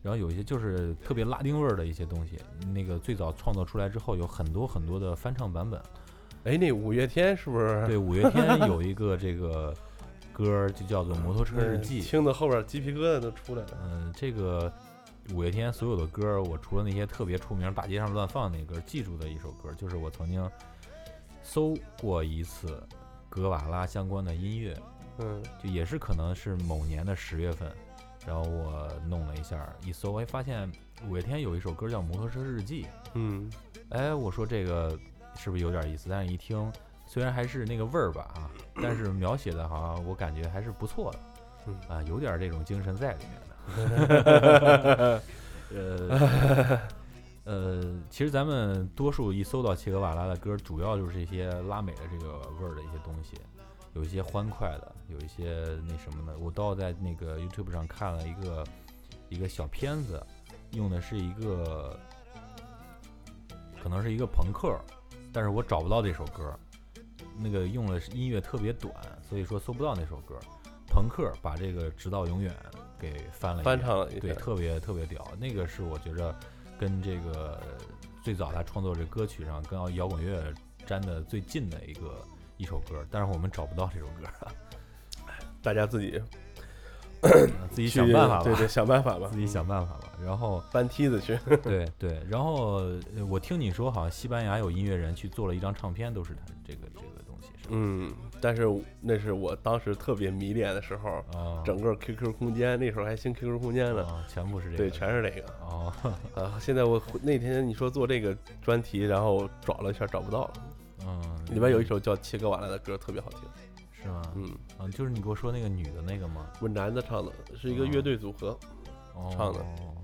[0.02, 2.38] 然后有一些就是特别拉丁味儿的一些东西，
[2.72, 5.80] 那个最早创作出来之后，有很多很多的翻唱版本。
[6.44, 7.86] 哎，那五月天是不是？
[7.86, 9.74] 对，五月天有一个这个
[10.32, 13.78] 歌儿就叫做《摩托车日嗯记》，听的后边鸡皮疙瘩都出来了。
[13.82, 14.70] 嗯，这个
[15.32, 20.50] 五月天所有的歌，我除了那些特别出名、大街上乱放那歌，记住的一首歌，就是我曾经
[21.42, 22.86] 搜过一次
[23.28, 24.78] 格瓦拉相关的音乐，
[25.18, 27.72] 嗯，就也是可能是某年的十月份，
[28.26, 30.70] 然后我弄了一下，一搜，哎，发现
[31.08, 32.82] 五月天有一首歌叫《摩托车日记》，
[33.14, 33.50] 嗯，
[33.88, 34.98] 哎，我说这个
[35.36, 36.08] 是不是有点意思？
[36.10, 36.70] 但是一听
[37.06, 41.18] 虽然还是那个味儿吧啊，但是描写的好像我感觉还是不错的，
[41.66, 43.43] 嗯啊，有点这种精神在里面的。
[45.74, 46.80] 呃
[47.44, 53.36] 呃，其实咱们多数一搜到切格瓦拉的歌，主要就是一些拉美的这个味儿的一些东西，
[53.92, 56.38] 有一些欢快的，有一些那什么的。
[56.38, 58.64] 我倒在那个 YouTube 上看了一个
[59.28, 60.24] 一个小片子，
[60.70, 61.98] 用的是一个
[63.82, 64.80] 可能是一个朋克，
[65.32, 66.58] 但是我找不到这首歌，
[67.38, 68.94] 那个用了音乐特别短，
[69.28, 70.38] 所以说搜不到那首歌。
[70.88, 72.54] 朋克把这个《直到永远》
[72.98, 75.26] 给翻了一翻唱了一对，特别特别屌。
[75.38, 76.34] 那个是我觉着
[76.78, 77.60] 跟这个
[78.22, 80.52] 最早他创作这歌曲上跟摇滚乐
[80.86, 82.24] 沾的最近的一个
[82.56, 84.28] 一首歌，但是我们找不到这首歌，
[85.62, 86.22] 大家自己
[87.70, 90.12] 自己想办法吧，对对，想办法吧自，己想办法吧。
[90.22, 91.38] 然后 搬梯子去。
[91.62, 92.82] 对对，然后
[93.16, 97.13] 呃我听你说好像西班牙有音乐人去做了一张唱片，都是他这个这个？
[97.70, 98.68] 嗯，但是
[99.00, 105.46] 那是我当时特别迷恋的时候，啊，整个 QQ 空间那时候还兴 QQ 空间呢，啊全部是这个，对，全是这个。
[105.62, 105.92] 哦，
[106.34, 110.52] 啊， 现在我那天你说做这个专题，然后找了一下找不到了，
[111.06, 113.40] 嗯，里边有一首叫《切格瓦拉》的歌特别好听，
[114.02, 114.22] 是吗？
[114.34, 114.44] 嗯，
[114.78, 116.46] 啊，就是你给我说那个女的那个吗？
[116.60, 118.58] 我男的唱的，是一个乐队组合，
[119.14, 119.60] 哦，唱的。
[119.80, 119.94] 嗯。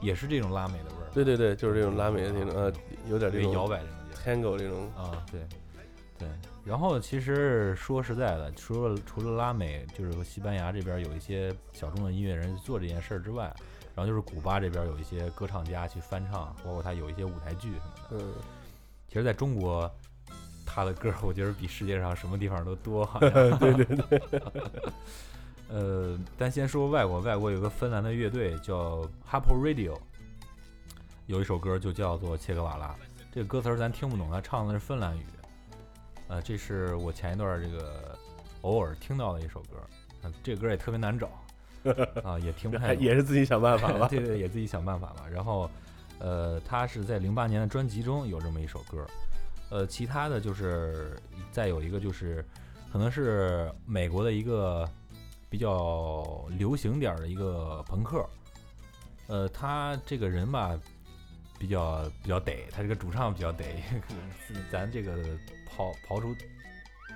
[0.00, 2.72] 也是这种拉美的味儿，对对对，就是这种拉美的那种，呃，
[3.08, 4.42] 有点这种摇摆这种。
[4.42, 5.40] Tango 这种，啊，对
[6.18, 6.28] 对。
[6.64, 13.52] 然后其实说实在的，除了除了拉美，就是西班牙这边有一些小众的音乐人做这件事儿之外，
[13.94, 18.24] 然后就是古巴这边有一些歌唱家去翻唱，包括他有一些舞台剧什么的。
[18.24, 18.32] 嗯，
[19.08, 19.90] 其实在中国，
[20.64, 23.04] 他的歌儿我觉得比世界上什么地方都多。
[23.58, 24.42] 对对对。
[25.68, 29.98] 呃，但先说外国，外国有个芬兰的乐队叫 Harpo Radio，
[31.26, 32.88] 有一首歌就叫做《切格瓦拉》，
[33.34, 35.22] 这个歌词儿咱听不懂，他唱的是芬兰语。
[36.28, 38.18] 呃，这是我前一段儿这个
[38.62, 39.76] 偶尔听到的一首歌，
[40.22, 41.28] 啊，这个歌儿也特别难找，
[42.24, 43.04] 啊，也听不太懂。
[43.04, 44.08] 也是自己想办法 吧。
[44.08, 45.26] 对对，也自己想办法吧。
[45.30, 45.70] 然后，
[46.18, 49.06] 呃，他是在零八年的专辑中有这么一首歌，
[49.70, 52.44] 呃，其他的就是再有一个就是，
[52.92, 54.88] 可能是美国的一个
[55.50, 58.24] 比较流行点儿的一个朋克，
[59.26, 60.78] 呃，他这个人吧
[61.62, 63.64] 比较比较得，他这个主唱比较得，
[64.68, 65.16] 咱这个
[65.70, 66.34] 刨刨出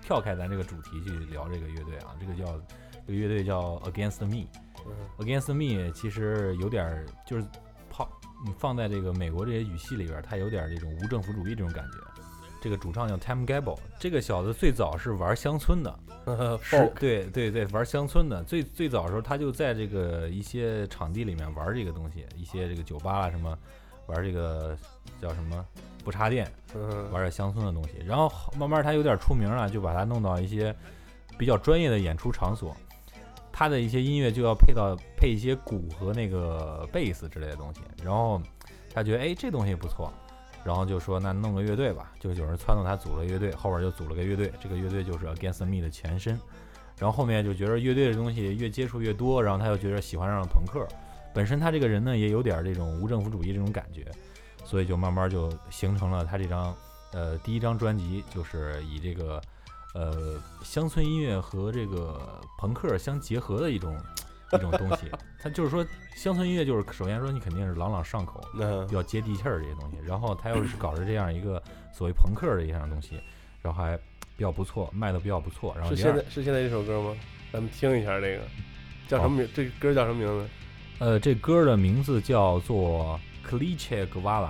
[0.01, 2.57] 跳开咱这个主题去聊这个乐队啊，这个叫
[3.05, 4.47] 这个乐队叫 Against Me。
[4.87, 7.45] 嗯 Against Me 其实有点儿就是
[7.91, 8.09] 抛
[8.47, 11.99] 你放在这个美国这些语系里边儿，它有点儿这种无政府主义这种感觉。
[12.63, 15.99] 这个主唱叫 Tim Gable，这个小子最早是玩乡村的，
[16.63, 18.45] 是对对对，玩乡村的。
[18.45, 23.59] 最最早的时候，他就在这个一些场地里面玩这个东西，一些这个酒吧啊什么，
[24.07, 24.77] 玩这个
[25.21, 25.65] 叫什么
[26.05, 27.95] 不插电，嗯，玩点乡村的东西。
[28.05, 30.75] 然后慢慢他有点出名了，就把他弄到一些
[31.39, 32.77] 比较专业的演出场所。
[33.53, 37.81] 他的一些音乐就要配到配一些鼓和那个贝斯之类的东西。
[38.05, 38.41] 然后
[38.93, 40.13] 他觉得哎这东西不错，
[40.63, 44.53] 然后就说那弄个乐队吧，就有人撺掇他组了乐队，后边就组了个乐队。
[44.61, 46.39] 这个乐队就是 Against Me 的前身。
[46.99, 50.87] 然后后面就觉得乐队的东西越接触越多，然后他又觉得喜欢上了朋克。
[51.37, 54.11] 本身他这个人呢也有点这种无政府主义这种感觉，
[54.65, 56.75] 所以就慢慢就形成了他这张
[57.13, 59.39] 呃第一张专辑，就是以这个
[59.93, 63.95] 呃乡村音乐和这个朋克相结合的一种
[64.55, 65.11] 一种东西。
[65.39, 73.21] 他就是说乡村音乐就是首先说你肯定是朗朗上口，那比较接地气儿这些东西，然后他又是搞着这样一个所谓朋克的一样东西，
[73.61, 73.95] 然后还
[74.39, 75.75] 比较不错，卖的比较不错。
[75.77, 77.15] 然后是现在是现在这首歌吗？
[77.53, 78.43] 咱们听一下这个，
[79.07, 79.47] 叫什么名？
[79.55, 80.49] 这歌叫什么名字？
[80.99, 84.49] 呃，这歌的名字叫做《c l i c h e Guevara》。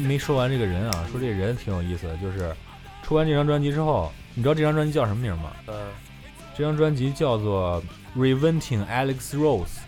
[0.00, 2.54] 没没说完这个人啊，说这人挺有意思的，就是
[3.02, 5.52] 出完这张专辑之后，你知道这张专辑叫什么名吗？
[5.66, 5.74] 嗯，
[6.56, 7.82] 这张专辑叫做
[8.20, 9.78] 《Reinventing Alex Rose》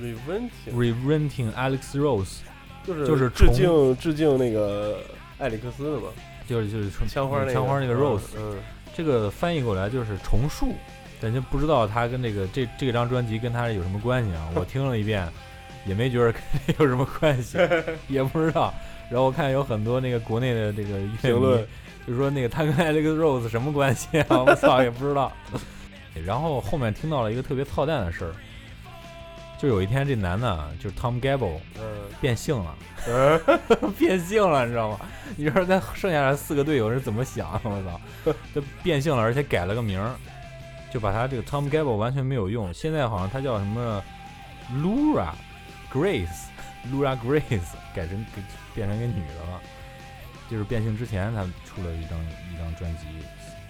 [0.00, 2.38] Reventing，，Reinventing Alex Rose，
[2.86, 4.98] 就是就是致重敬致敬那个
[5.38, 6.08] 艾里克斯的嘛，
[6.46, 8.56] 就是就是枪花那个枪花那个 Rose，、嗯，
[8.94, 10.74] 这个翻译过来就是重塑，
[11.20, 14.48] 但就不知道他跟这个这这张专辑跟他有什么关系啊？
[14.54, 15.28] 我听了一遍，
[15.86, 17.58] 也没觉得跟这有什么关系，
[18.08, 18.72] 也不知道。
[19.10, 21.66] 然后我看有很多那个国内的这个评论，
[22.06, 24.42] 就说那个他跟 Alex Rose 什么关系啊？
[24.42, 25.32] 我操，也不知道。
[26.24, 28.32] 然后后面听到了一个特别操蛋的事儿，
[29.58, 31.82] 就有一天这男的啊就是 Tom Gable 嗯
[32.20, 32.74] 变性了，
[33.08, 33.40] 嗯，
[33.98, 35.00] 变性了，你知道吗？
[35.36, 37.60] 你说他剩下的四个队友是怎么想？
[37.64, 37.82] 我
[38.24, 40.12] 操，就变性了，而且改了个名儿，
[40.92, 42.72] 就把他这个 Tom Gable 完全没有用。
[42.74, 44.02] 现在好像他叫什么
[44.82, 45.30] Laura
[45.92, 48.42] Grace，Laura Grace 改成给
[48.74, 49.60] 变成一个女的了。
[50.48, 52.18] 就是变性之前，她出了一张
[52.52, 53.06] 一张专辑，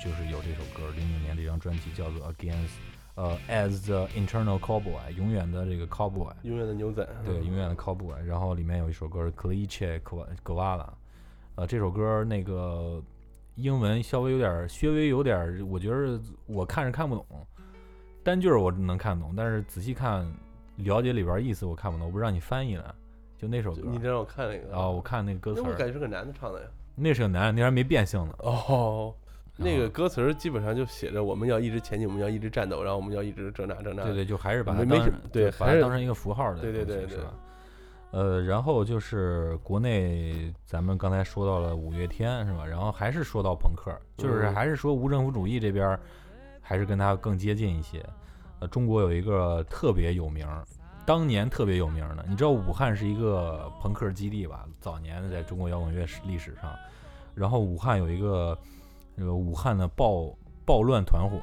[0.03, 2.71] 就是有这首歌，零九年的一张专辑叫做 Against，
[3.17, 6.33] 呃，As the Internal Cowboy，永远的这个 Cowboy。
[6.43, 8.17] 永远的牛仔，对，永远的 Cowboy。
[8.25, 10.89] 然后里面有一首歌是 Cliche Guevara，
[11.57, 13.03] 呃，这首歌那个
[13.57, 17.27] 英文稍微有点儿，稍微有点儿，我觉得我看是看不懂，
[18.25, 20.27] 单句儿我能看懂，但是仔细看
[20.81, 22.07] 了解里边意思我看不懂。
[22.07, 22.95] 我不知道你翻译了，
[23.39, 23.99] 就那首歌你。
[23.99, 26.67] 让我看那个啊、我看那个歌词儿，那我感觉是个男的唱的呀。
[26.95, 28.35] 那是个男的，那还没变性呢。
[28.39, 29.15] 哦，
[29.57, 34.05] 那个啊歌词儿基本上就写着我们要一直前进，我们要一直战斗，然后我们要一直这那这那。
[34.05, 37.35] 对对，就还是把它当对把它当成一个符号的对对对对是吧？
[38.13, 42.67] 呃，然后就是国内，咱们刚才说到了五月天是吧？
[42.67, 46.01] 然后还是说到朋克，就是嗯还是说无政府主义这边儿，
[46.61, 48.05] 还是跟他更接近一些。
[48.61, 50.65] 呃，中国有一个特别有名儿，
[51.07, 54.67] 当年特别有名儿的，你知道武汉是一个朋克基地吧？
[54.81, 56.73] 早年在中国摇滚乐史历史上，
[57.35, 58.57] 然后武汉有一个
[59.17, 61.41] 这个武汉的暴暴乱团伙，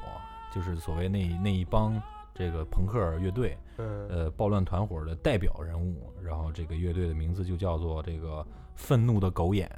[0.54, 2.00] 就是所谓那那一帮
[2.32, 8.46] 这个朋克乐队，嗯，呃，暴乱团伙的代表人物，然后这个乐队的名字就叫做这个
[8.76, 9.68] 愤怒的狗眼。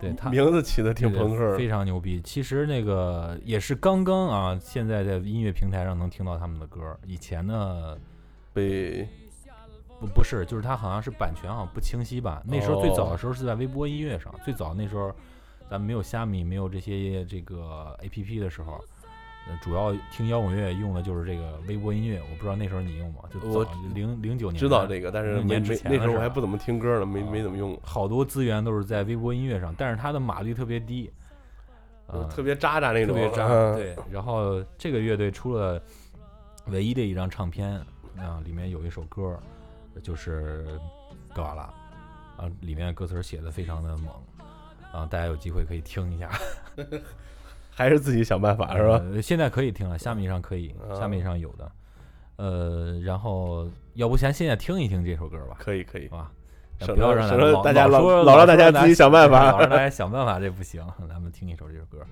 [0.00, 1.68] 对 他名字起的挺朋克非。
[1.68, 2.20] 常牛逼。
[2.22, 6.96] 其实那个也是刚刚啊，现在在音乐平台上能听到他们的歌。
[7.06, 7.96] 以前呢，
[8.52, 9.08] 被
[10.00, 12.42] 不不是，就是他好像是版权好像不清晰吧。
[12.46, 15.12] 那时候最早哦的时候是在微博音乐上，最早那时候
[15.68, 18.82] 咱们没有虾米，没有这些这个 A P P 的时候。
[19.48, 23.20] 呃主要听摇滚乐用的就是这个微博音乐，我不知道那时候你用吗？
[23.32, 25.60] 就零零九年知道这个，但是那
[26.00, 31.10] 时候我还不怎么听歌呢，没啊没怎么用，好多资源都是在微博音乐上，但是它的码率特别低，
[32.06, 33.46] 呃，特别渣渣那种，特别渣。
[33.46, 35.82] 嗯， 对，然后这个乐队出了
[36.66, 37.70] 唯一的一张唱片
[38.16, 39.38] 啊，里面有一首歌
[40.02, 40.66] 就是
[41.34, 41.62] 《格瓦拉》
[42.42, 44.08] 啊，里面歌词写的非常的猛
[44.92, 46.30] 啊，大家有机会可以听一下，
[47.78, 49.00] 还是自己想办法是吧？
[49.12, 51.70] 呃现在可以听了，虾米上可以，虾米上有的。
[52.34, 56.32] 呃，然后要不咱现在听一听这首歌吧，可以可以好，吧？
[56.80, 60.84] 省不要得省得让老大家老说老让大家自己想办法老让大家想办法，这不行。
[61.08, 62.04] 咱们听一首这首歌，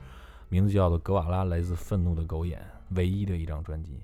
[0.49, 4.01] 名字叫做《格瓦拉》，来自愤怒的狗眼，唯一的一张专辑。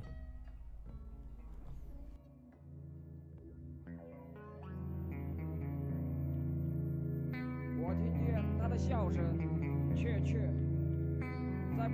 [7.80, 9.31] 我听见他的笑声，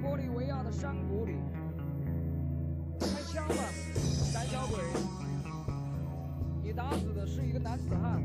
[0.03, 1.37] 玻利维亚的山谷里。
[3.01, 3.55] 开枪吧，
[4.33, 4.79] 胆小鬼！
[6.63, 8.23] 你打死的是一个男子汉。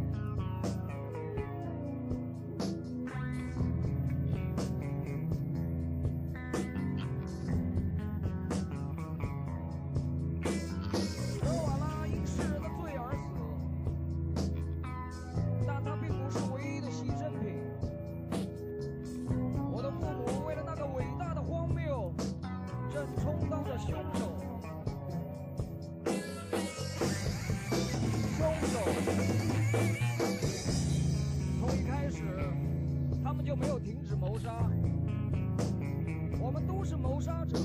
[36.84, 37.58] 不是谋杀者，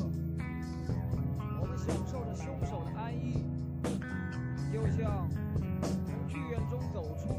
[1.60, 3.44] 我们享受着凶手的安逸，
[4.72, 5.28] 就像
[6.06, 7.37] 从剧院中走出。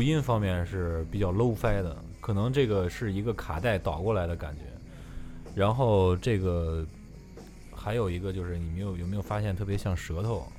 [0.00, 4.62] 录音方面是比较 low fi 的，可能这个是一个卡带倒过来的感觉。
[5.54, 6.86] 然后这个
[7.70, 10.50] 还有一个就是你没有有没有发现特别像舌头，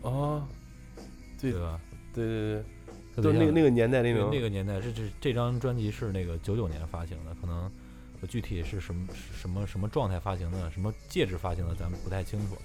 [0.00, 0.42] 哦，
[1.38, 1.78] 对对吧？
[2.14, 2.62] 对对对，
[3.16, 7.70] 特别像都那个那个年代那对种那个年代，这这这张专辑是那个九九年发行的，可能
[8.26, 12.56] 具体是什么什么什么状态发行的，什么介质发行的，咱们不太清楚。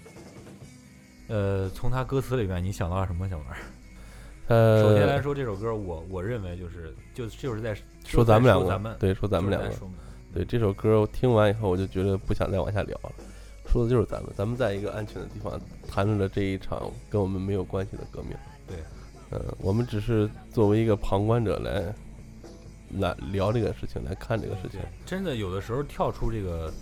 [1.27, 3.57] 呃，从他歌词里面，你想到了什么，小玩儿？
[4.49, 9.69] 呃，首先来说，这首歌我我认为就是就就是在说咱们两个，咱们对，说咱们两个
[10.33, 13.11] 对这首歌我听完以后，我就觉得不想再往下聊了。
[13.67, 18.31] 说的就是咱们，咱们在一个安全的地方谈论了这一场跟我们没有关系的革命。
[18.67, 18.77] 对，
[19.29, 21.93] 嗯、我们只是作为一个旁观者来
[22.99, 26.73] 来聊这个事情，来看这个事情。，真的有的时候跳出这个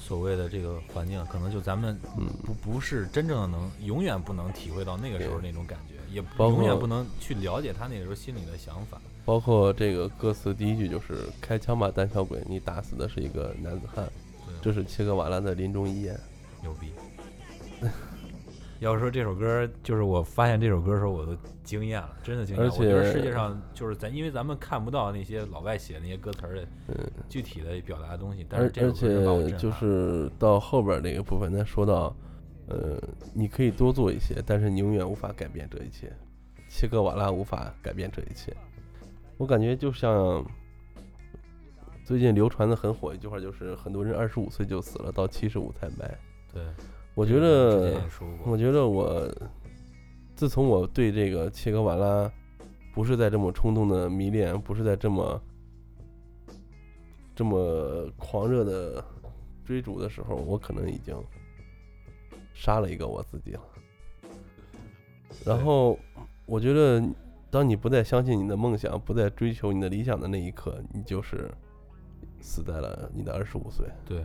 [0.00, 8.98] 所谓的这个环境，可能就咱们嗯，不不是真正的能，永远不能体会到那个时候那种感觉，也包括永远不能去了解他那时候心里的想法。
[9.26, 14.08] 包括这个歌词第一句就是“开枪吧，胆小鬼，你打死的是一个男子汉”，
[14.46, 16.18] 对，这是切格瓦拉的临终遗言。
[16.62, 16.90] 牛逼。
[18.80, 22.64] 要说这首歌，就是我发现这首歌的时候，我都惊艳了，真的惊艳。
[22.64, 26.94] 而我觉得且世界上就是咱，因为咱们看不到那些老外写的那些歌词儿的嗯，
[27.28, 32.14] 具体的表达的东西，但是这首而歌是就是到后边儿那个部分，咱说到，
[32.68, 33.00] 呃，
[33.32, 36.12] 你可以多做一些，但是你永远无法改变这一切。
[36.68, 38.54] 切格瓦拉无法改变这一切。
[39.36, 40.44] 我感觉就像
[42.04, 46.18] 最近流传的很火一句话，就是很多人二十五岁就死了，到七十五才埋。
[46.52, 46.62] 对，
[47.14, 48.00] 我觉得
[48.44, 49.32] 我觉得我
[50.34, 52.30] 自从我对这个切格瓦拉
[52.92, 55.40] 不是在这么冲动的迷恋，不是在这么
[57.34, 59.04] 这么狂热的
[59.64, 61.14] 追逐的时候，我可能已经
[62.56, 63.60] 杀了一个我自己了。
[65.44, 65.98] 然后
[66.46, 67.00] 我觉得，
[67.50, 71.50] 当你不再相信你的梦想，不再追求你的理想的那一刻，你就是
[72.40, 73.86] 死在了你的二十五岁。
[74.06, 74.24] 对，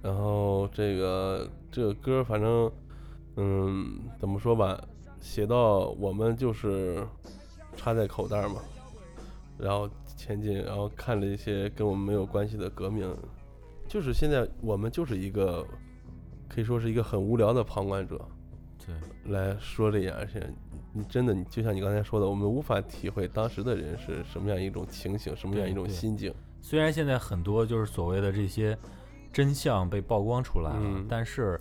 [0.00, 2.70] 然后这个这个歌，反正，
[3.36, 4.80] 嗯，怎么说吧，
[5.20, 7.04] 写到我们就是
[7.76, 8.62] 插在口袋儿嘛，
[9.58, 13.12] 然后前进，然后看了一些跟我们没有关系的革命，
[13.88, 15.66] 就是现在我们就是一个
[16.48, 18.20] 可以说是一个很无聊的旁观者
[18.84, 20.54] 对，来说这件事情。
[20.92, 26.34] 你真的，你就像你刚才说的，我们无法体会当时的人是什么样一种情形，什么样一种心境。
[26.60, 28.76] 虽然现在很多就是所谓的这些
[29.32, 31.60] 真相被曝光出来了，嗯但是，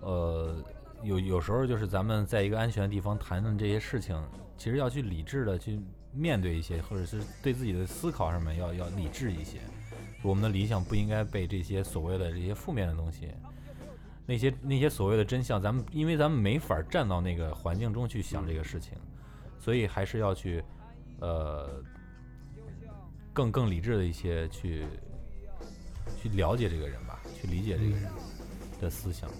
[0.00, 0.56] 呃，
[1.02, 4.20] 有有时候就是咱们在一个安全的地方谈论这些事情，
[4.58, 5.80] 其实要去理智的去
[6.12, 9.58] 面对一些，或者是对自己的思考上面要要理智一些。
[10.22, 13.28] 我们的理想不应该被这些所谓的这些负面的东西，
[14.28, 18.92] 那些那些所谓的真相，咱们因为咱们没法站到那个环境中去想这个事情，
[19.58, 20.62] 所以还是要去，
[21.18, 21.82] 呃，
[23.32, 24.84] 更更理智的一些去
[26.20, 28.10] 去了解这个人吧，去理解这个人
[28.78, 29.30] 的思想。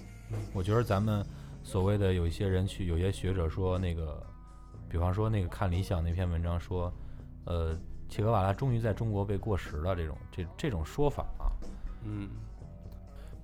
[0.55, 1.23] 我觉得咱们
[1.63, 4.27] 所谓的有一些人去，有些学者说那个，
[4.89, 6.91] 比方说那个看理想那篇文章说，
[7.45, 7.79] 呃，
[8.09, 11.53] 切格瓦拉终于在中国被过时了，这种这这种说法啊，
[12.05, 12.31] 嗯，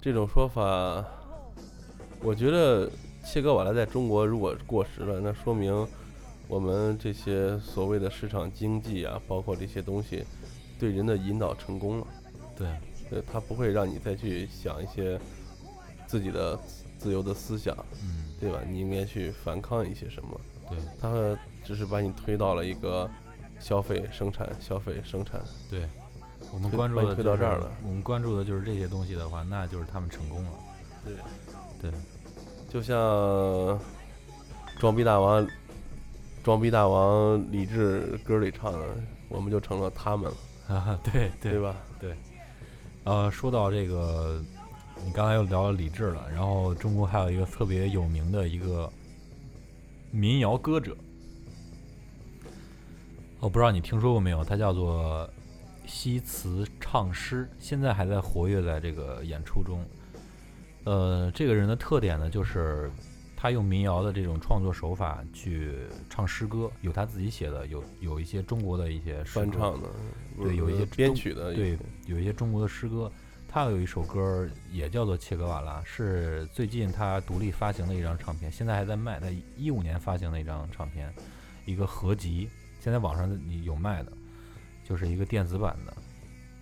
[0.00, 1.04] 这种说法，
[2.24, 2.90] 我觉得
[3.22, 5.86] 切格瓦拉在中国如果过时了，那说明
[6.48, 10.24] 我们这些所谓的市场经济啊，包括这些东西，
[10.78, 12.06] 对人的引导成功了。
[12.56, 12.66] 对
[13.10, 15.20] 呃，它不会让你再去想一些
[16.06, 16.58] 自己的
[16.96, 18.60] 自由的思想，嗯，对吧？
[18.66, 20.40] 你应该去反抗一些什么？
[20.70, 23.08] 对它只是把你推到了一个
[23.60, 25.42] 消费、生产、消费、生产。
[25.70, 25.86] 对，
[26.54, 30.50] 我们关注的就是推到这儿了我们关注的就是这些东西的话，那就是他们成功了。
[31.04, 31.14] 对
[31.82, 31.90] 对，
[32.74, 33.78] 就像
[34.80, 35.46] 装逼大王、
[36.42, 38.80] 装逼大王李志歌里唱的，
[39.28, 41.76] 我们就成了他们了，啊，对对吧？
[42.00, 42.16] 对
[43.04, 44.42] 呃，说到这个，
[45.06, 48.92] 你刚才又聊了李志了，然后中国还有一个特别有名的一个
[50.10, 50.96] 民谣歌者，
[53.38, 55.30] 我不知道你听说过没有，他叫做
[55.86, 59.80] 西祠唱诗，现在还在活跃在这个演出中。
[60.84, 62.90] 呃，这个人的特点呢，就是
[63.36, 65.72] 他用民谣的这种创作手法去
[66.08, 69.88] 唱诗歌，有他自己写的，有有一些中国的一些翻唱的，
[70.42, 73.10] 对有一些编曲的，对，有一些中国的诗歌，
[73.48, 79.18] 他有一首歌也叫做《切格瓦拉》，是最近他独立发行的一张唱片，现在还在卖。
[79.20, 79.26] 他
[79.56, 81.12] 一五年发行的一张唱片，
[81.64, 82.48] 一个合集，
[82.80, 84.12] 现在网上你有卖的，
[84.84, 85.96] 就是一个电子版的。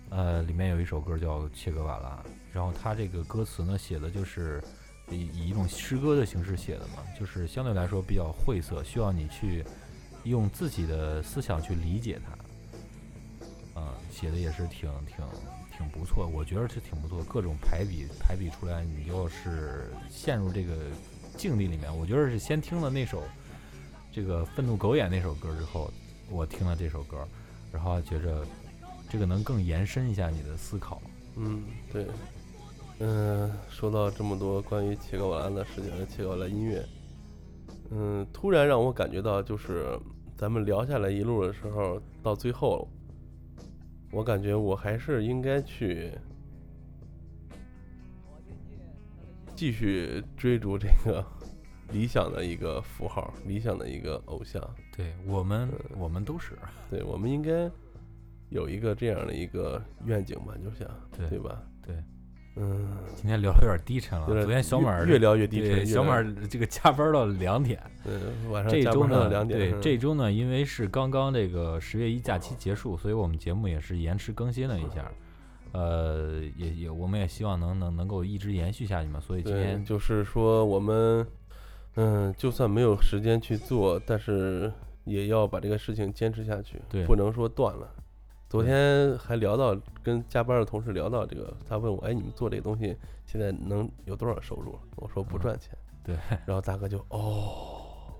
[0.09, 2.23] 呃，里面有一首歌叫《切格瓦拉》，
[2.53, 4.63] 然后他这个歌词呢写的就是
[5.09, 9.65] 以以一种诗歌的形式写的嘛，就是相对来说比较晦涩，需要你去
[10.23, 15.25] 用自己的思想去理解它，嗯、写的也是挺挺
[15.75, 20.75] 挺不错，我觉得是挺不错，各种排比排比出来，你就是陷入这个
[21.35, 21.95] 境地里面。
[21.97, 23.23] 我觉得是先听了那首
[24.11, 25.91] 这个愤怒狗眼那首歌之后，
[26.29, 27.27] 我听了这首歌，
[27.71, 28.45] 然后觉着
[29.09, 31.01] 这个能更延伸一下你的思考。
[31.35, 32.05] 嗯，对，
[32.99, 36.85] 嗯、说到这么多关于切格瓦拉的事情，切格瓦拉音乐，
[37.91, 39.99] 嗯，突然让我感觉到，就是
[40.37, 42.87] 咱们聊下来一路的时候，到最后，
[44.11, 46.11] 我感觉我还是应该去
[49.55, 51.25] 继续追逐这个
[51.91, 54.61] 理想的一个符号，理想的一个偶像。
[54.95, 56.57] 对我们，我们都是
[56.89, 57.69] 对，我们应该
[58.49, 60.87] 有一个这样的一个愿景吧，就想
[61.17, 61.61] 对对吧？
[62.55, 62.63] 对。
[62.63, 64.25] 嗯，今天聊的有点低沉了。
[64.25, 67.81] 昨天小马儿越聊越低沉小马儿这个加班到两点。
[68.03, 68.13] 对，
[68.51, 75.11] 晚上这周呢，对两点嗯这周呢，因为是刚刚这个十月一假期结束，所以我们节目也是延迟更新了一下。
[75.71, 79.19] 呃，也也我们也希望能能能够一直延续下去嘛。
[79.19, 81.25] 所以今，天就是说我们，
[81.95, 84.71] 嗯，就算没有时间去做，但是
[85.05, 87.89] 也要把这个事情坚持下去，对不能说断了。
[88.53, 92.95] 昨天还聊到跟加班的同事聊到这个，他问我，哎，你们做这个东西
[93.25, 94.77] 现在能有多少收入？
[94.95, 95.75] 我说不嗯赚钱。
[96.03, 98.13] 对，然后大哥就哦，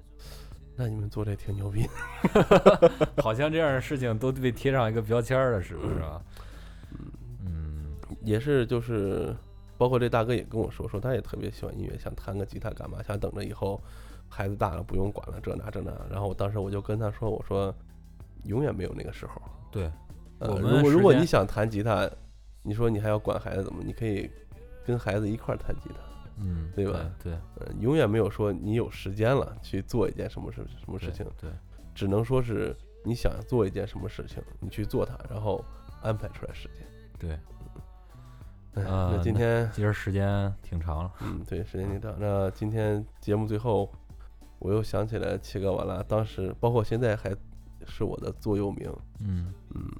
[0.76, 3.12] 那你们做这挺牛逼的。
[3.22, 6.20] 好像这样的事情都被贴上一个标签了，是不是啊？
[6.90, 7.12] 嗯
[7.46, 9.36] 嗯，也是就是，
[9.78, 13.80] 包括这大哥也跟我说，说他也特别喜欢音乐，想弹个吉他干嘛，想等着以后
[14.28, 15.92] 孩子大了不用管了，这那这那。
[16.10, 17.72] 然后我当时我就跟他说，我说
[18.46, 19.40] 永远没有那个时候。
[19.70, 19.92] 对，呃
[20.50, 22.10] 我们如果如果你想弹吉他，
[22.62, 23.84] 你说你还要管孩子怎么？
[23.84, 24.30] 你可以
[24.86, 25.96] 跟孩子一块儿弹吉他。
[26.40, 31.48] 嗯，对吧对呃，永远没有说你有时间了去做一件什么事什么事情，对，
[31.94, 32.76] 只能说是
[33.06, 35.64] 你想做一件什么事情，你去做它，然后
[36.02, 36.88] 安排出来时间。
[37.20, 37.40] 对，
[38.74, 41.12] 嗯，呃那今天其实时间挺长了。
[41.22, 42.16] 嗯，对，时间挺长。
[42.20, 43.92] 那今天节目最后，
[44.58, 47.30] 我又想起来切格瓦拉，当时包括现在还
[47.86, 49.92] 是我的座右铭，嗯，嗯，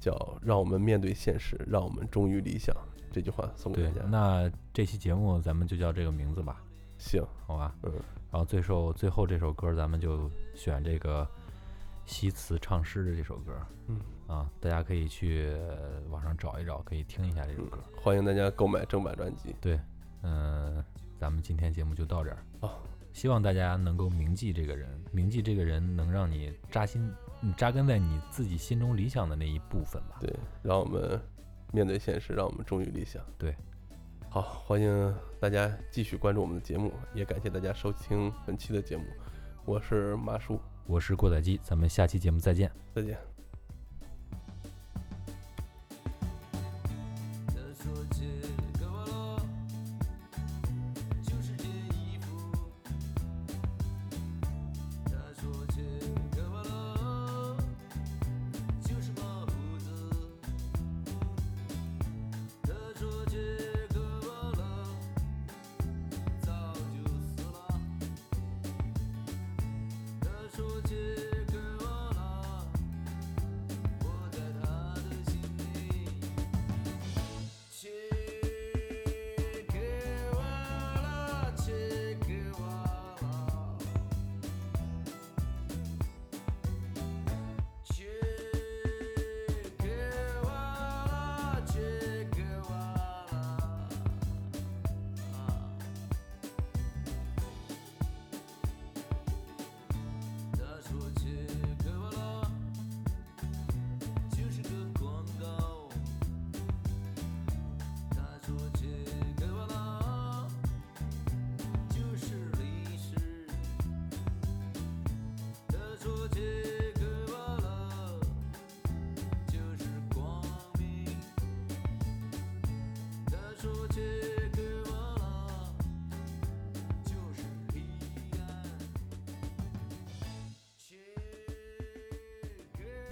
[0.00, 2.74] 叫“让我们面对现实，让我们忠于理想”
[3.12, 4.06] 这句话送给大，家。
[4.06, 6.62] 那这期节目咱们就叫这个名字吧。
[6.98, 7.92] 行，好吧，嗯，
[8.30, 11.26] 然后最后最后这首歌，咱们就选这个
[12.06, 13.52] 西词唱诗的这首歌，
[13.88, 19.54] 嗯啊，大家可以去呃网上找一找，可以听一下这首嗯歌。，欢迎大家购买正版专辑。
[19.60, 19.78] 对，
[20.22, 20.82] 嗯、
[21.18, 22.44] 咱们今天节目就到这儿。
[22.60, 22.70] 哦
[23.12, 27.12] 希望大家能够铭记这个人，铭记这个人能让你扎心，
[27.42, 30.18] 嗯扎根在你自己心中理想的那一部分吧。
[30.20, 31.20] 对，让我们
[31.72, 33.22] 面对现实，让我们忠于理想。
[33.38, 33.56] 对，
[34.28, 39.04] 好，欢迎大家继续关注我们的节目，也感谢大家收听本期的节目。
[39.64, 42.70] 我是马叔，我是郭载基，咱们下期节目再见。
[42.94, 43.39] 再见。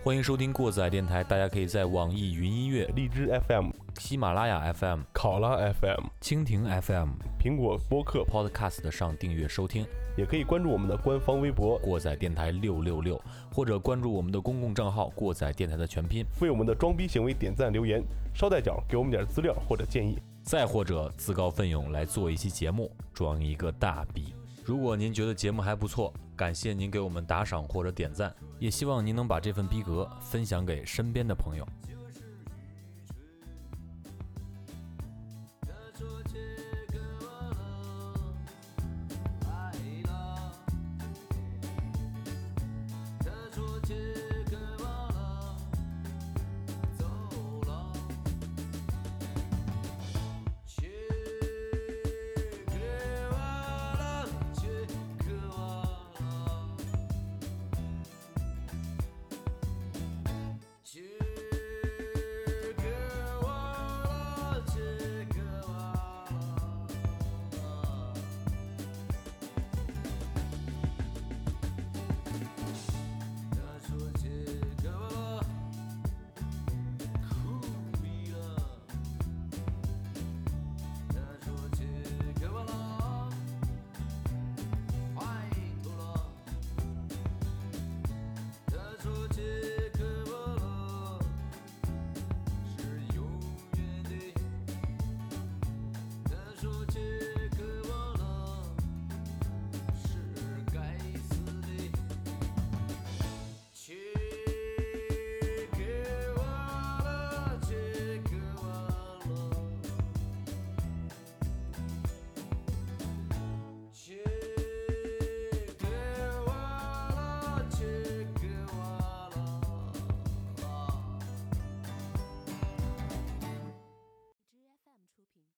[0.04, 9.84] 欢迎收听过载电台，大家可以在网易云音乐、荔枝 FM、喜马拉雅 FM、考拉 FM、蜻蜓 FM、苹果播客，Podcast 上订阅收听
[10.16, 13.20] 也可以关注我们的官方微博，过载电台六六六，
[13.52, 18.00] 或者关注我们的公共账号“过载电台”的全拼，为我们的装逼行为点赞留言，
[18.32, 20.16] 捎带脚给我们点资料或者建议。
[20.44, 24.32] 再或者自告奋勇来做一期节目，装一个大逼。
[24.64, 31.66] 如果您觉得节目还不错，感谢您给我们打赏或者点赞，也希望您能把这份逼格分享给身边的朋友。